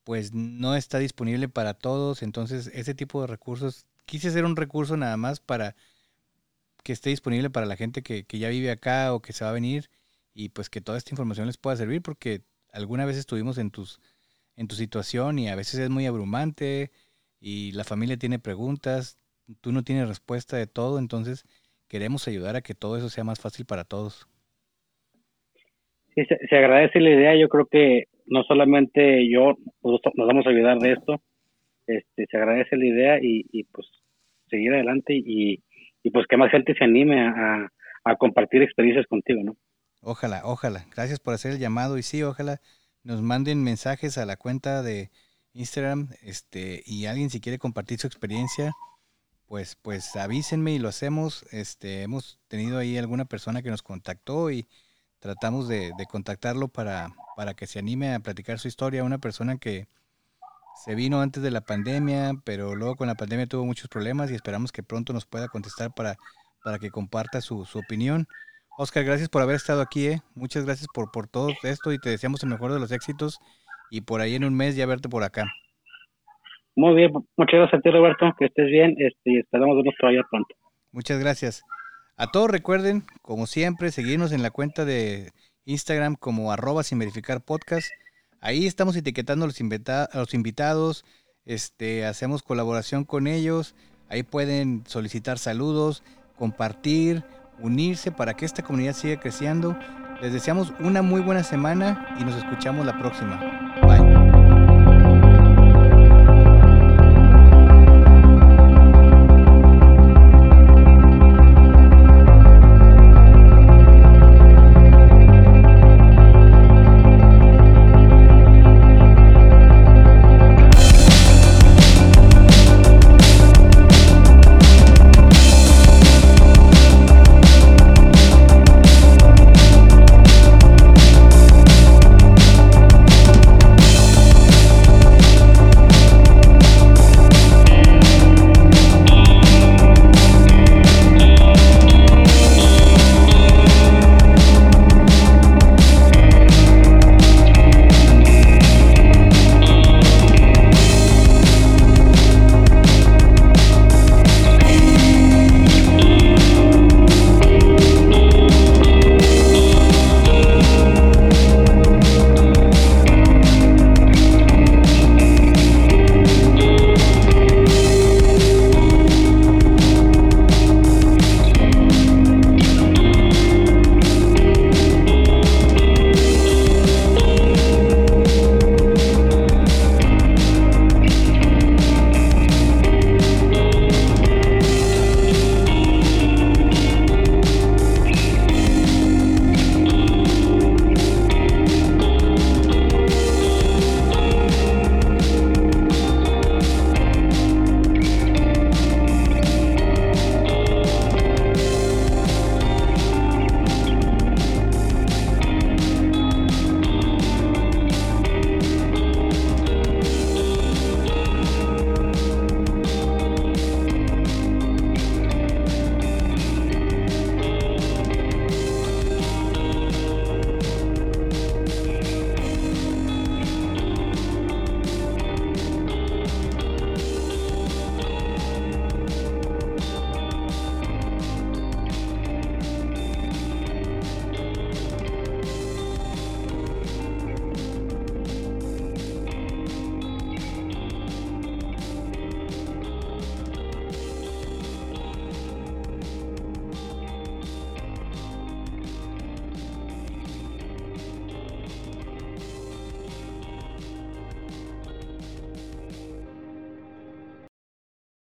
pues 0.05 0.33
no 0.33 0.75
está 0.75 0.99
disponible 0.99 1.49
para 1.49 1.75
todos. 1.75 2.23
Entonces, 2.23 2.71
ese 2.75 2.95
tipo 2.95 3.21
de 3.21 3.27
recursos, 3.27 3.87
quise 4.07 4.29
hacer 4.29 4.45
un 4.45 4.57
recurso 4.57 4.97
nada 4.97 5.17
más 5.17 5.41
para 5.41 5.77
que 6.83 6.93
esté 6.93 7.11
disponible 7.11 7.51
para 7.51 7.67
la 7.67 7.77
gente 7.77 8.03
que, 8.03 8.25
que 8.25 8.39
ya 8.39 8.49
vive 8.49 8.71
acá 8.71 9.13
o 9.15 9.21
que 9.21 9.33
se 9.33 9.45
va 9.45 9.51
a 9.51 9.55
venir 9.55 9.91
y 10.35 10.51
pues 10.51 10.71
que 10.71 10.81
toda 10.81 10.99
esta 10.99 11.11
información 11.11 11.47
les 11.47 11.59
pueda 11.59 11.77
servir 11.77 12.03
porque 12.03 12.43
alguna 12.73 13.05
vez 13.05 13.17
estuvimos 13.17 13.59
en 13.59 13.71
tus 13.71 14.01
en 14.59 14.67
tu 14.69 14.75
situación 14.75 15.39
y 15.39 15.49
a 15.49 15.55
veces 15.55 15.79
es 15.81 15.89
muy 15.89 16.07
abrumante 16.07 16.91
y 17.41 17.73
la 17.73 17.85
familia 17.85 18.17
tiene 18.19 18.41
preguntas, 18.41 19.17
tú 19.61 19.71
no 19.73 19.85
tienes 19.85 20.09
respuesta 20.09 20.57
de 20.57 20.67
todo, 20.67 20.99
entonces 20.99 21.45
queremos 21.87 22.27
ayudar 22.27 22.57
a 22.57 22.61
que 22.61 22.75
todo 22.75 22.97
eso 22.97 23.09
sea 23.09 23.23
más 23.25 23.39
fácil 23.39 23.67
para 23.67 23.85
todos. 23.85 24.27
Sí, 26.19 26.37
se, 26.49 26.57
agradece 26.57 27.01
la 27.01 27.11
idea. 27.11 27.37
Yo 27.37 27.49
creo 27.49 27.66
que 27.66 28.05
no 28.27 28.43
solamente 28.43 29.31
yo 29.31 29.57
nos, 29.83 30.01
vamos 30.16 30.47
a 30.47 30.51
ayudar 30.51 30.79
de 30.79 30.93
esto. 30.93 31.21
Este, 31.87 32.27
se 32.31 32.37
agradece 32.37 32.77
la 32.77 32.87
idea 32.87 33.19
y, 33.23 33.64
pues 33.73 33.87
seguir 34.51 34.73
adelante 34.73 35.14
y, 35.14 35.62
pues 36.12 36.27
que 36.27 36.39
más 36.39 36.51
gente 36.51 36.75
se 36.75 36.85
anime 36.85 37.21
a, 37.21 37.69
a 38.05 38.16
compartir 38.16 38.62
experiencias 38.62 39.07
contigo, 39.07 39.43
¿no? 39.45 39.57
Ojalá, 40.01 40.43
ojalá. 40.45 40.87
Gracias 40.95 41.21
por 41.21 41.35
hacer 41.35 41.53
el 41.53 41.59
llamado 41.59 41.99
y 41.99 42.03
sí, 42.03 42.23
ojalá 42.23 42.61
nos 43.03 43.23
manden 43.23 43.62
mensajes 43.62 44.19
a 44.19 44.27
la 44.27 44.37
cuenta 44.37 44.83
de 44.83 45.11
Instagram, 45.53 46.09
este, 46.23 46.83
y 46.87 47.07
alguien 47.07 47.31
si 47.31 47.41
quiere 47.41 47.59
compartir 47.59 47.99
su 47.99 48.07
experiencia, 48.07 48.73
pues, 49.47 49.77
pues 49.77 50.14
avísenme 50.16 50.73
y 50.75 50.79
lo 50.79 50.89
hacemos. 50.89 51.45
Este, 51.53 52.03
hemos 52.03 52.39
tenido 52.49 52.79
ahí 52.79 52.97
alguna 52.97 53.25
persona 53.25 53.62
que 53.62 53.71
nos 53.71 53.83
contactó 53.83 54.51
y 54.51 54.66
tratamos 55.21 55.69
de, 55.69 55.93
contactarlo 56.09 56.69
para, 56.69 57.09
para 57.37 57.55
que 57.55 57.66
se 57.66 57.79
anime 57.79 58.14
a 58.14 58.21
platicar 58.21 58.59
su 58.59 58.69
historia. 58.69 59.05
Una 59.05 59.19
persona 59.19 59.59
que 59.59 59.87
se 60.85 60.95
vino 60.95 61.21
antes 61.21 61.43
de 61.43 61.51
la 61.51 61.61
pandemia, 61.61 62.33
pero 62.45 62.75
luego 62.75 62.97
con 62.97 63.09
la 63.09 63.14
pandemia 63.14 63.47
tuvo 63.47 63.64
muchos 63.64 63.89
problemas 63.89 64.31
y 64.31 64.35
esperamos 64.35 64.73
que 64.73 64.83
pronto 64.83 65.12
nos 65.12 65.27
pueda 65.27 65.49
contestar 65.49 65.93
para, 65.95 66.16
para 66.62 66.79
que 66.79 66.91
comparta 66.91 67.41
su, 67.41 67.64
su 67.64 67.79
opinión. 67.81 68.27
Oscar, 68.77 69.05
gracias 69.05 69.29
por 69.29 69.43
haber 69.43 69.57
estado 69.57 69.83
aquí, 69.83 70.07
¿eh? 70.07 70.21
Muchas 70.37 70.64
gracias 70.64 70.87
por, 70.95 71.11
por 71.11 71.27
todo 71.27 71.51
esto 71.64 71.93
y 71.93 71.99
te 71.99 72.11
deseamos 72.11 72.45
el 72.45 72.51
mejor 72.51 72.73
de 72.73 72.79
los 72.79 72.93
éxitos 72.93 73.41
y 73.91 74.03
por 74.03 74.21
ahí 74.21 74.37
en 74.37 74.45
un 74.45 74.55
mes 74.55 74.77
ya 74.77 74.87
verte 74.87 75.09
por 75.09 75.25
acá. 75.25 75.47
Muy 76.77 76.95
bien, 76.95 77.11
muchas 77.37 77.59
gracias 77.59 77.81
a 77.81 77.83
ti 77.83 77.91
Roberto, 77.91 78.33
que 78.39 78.45
estés 78.45 78.66
bien 78.66 78.95
este, 78.99 79.21
y 79.25 79.39
esperamos 79.39 79.75
vernos 79.75 79.95
todavía 79.99 80.23
pronto. 80.31 80.55
Muchas 80.93 81.19
gracias. 81.19 81.64
A 82.21 82.33
todos 82.33 82.51
recuerden, 82.51 83.05
como 83.23 83.47
siempre, 83.47 83.93
seguirnos 83.93 84.33
en 84.33 84.43
la 84.43 84.51
cuenta 84.51 84.85
de 84.85 85.31
Instagram 85.66 86.16
como 86.16 86.51
arroba 86.51 86.83
sin 86.83 86.99
verificar 86.99 87.41
podcast. 87.41 87.87
Ahí 88.41 88.66
estamos 88.66 88.97
etiquetando 88.97 89.45
a 89.45 89.47
los, 89.49 89.57
a 89.61 90.19
los 90.19 90.35
invitados, 90.35 91.05
este, 91.45 92.05
hacemos 92.05 92.43
colaboración 92.43 93.05
con 93.05 93.29
ellos, 93.29 93.77
ahí 94.09 94.25
pueden 94.25 94.83
solicitar 94.89 95.39
saludos, 95.39 96.03
compartir, 96.37 97.23
unirse 97.61 98.11
para 98.11 98.35
que 98.35 98.47
esta 98.47 98.64
comunidad 98.64 98.95
siga 98.95 99.21
creciendo. 99.21 99.79
Les 100.21 100.33
deseamos 100.33 100.73
una 100.81 101.03
muy 101.03 101.21
buena 101.21 101.45
semana 101.45 102.16
y 102.19 102.25
nos 102.25 102.35
escuchamos 102.35 102.85
la 102.85 102.99
próxima. 102.99 103.79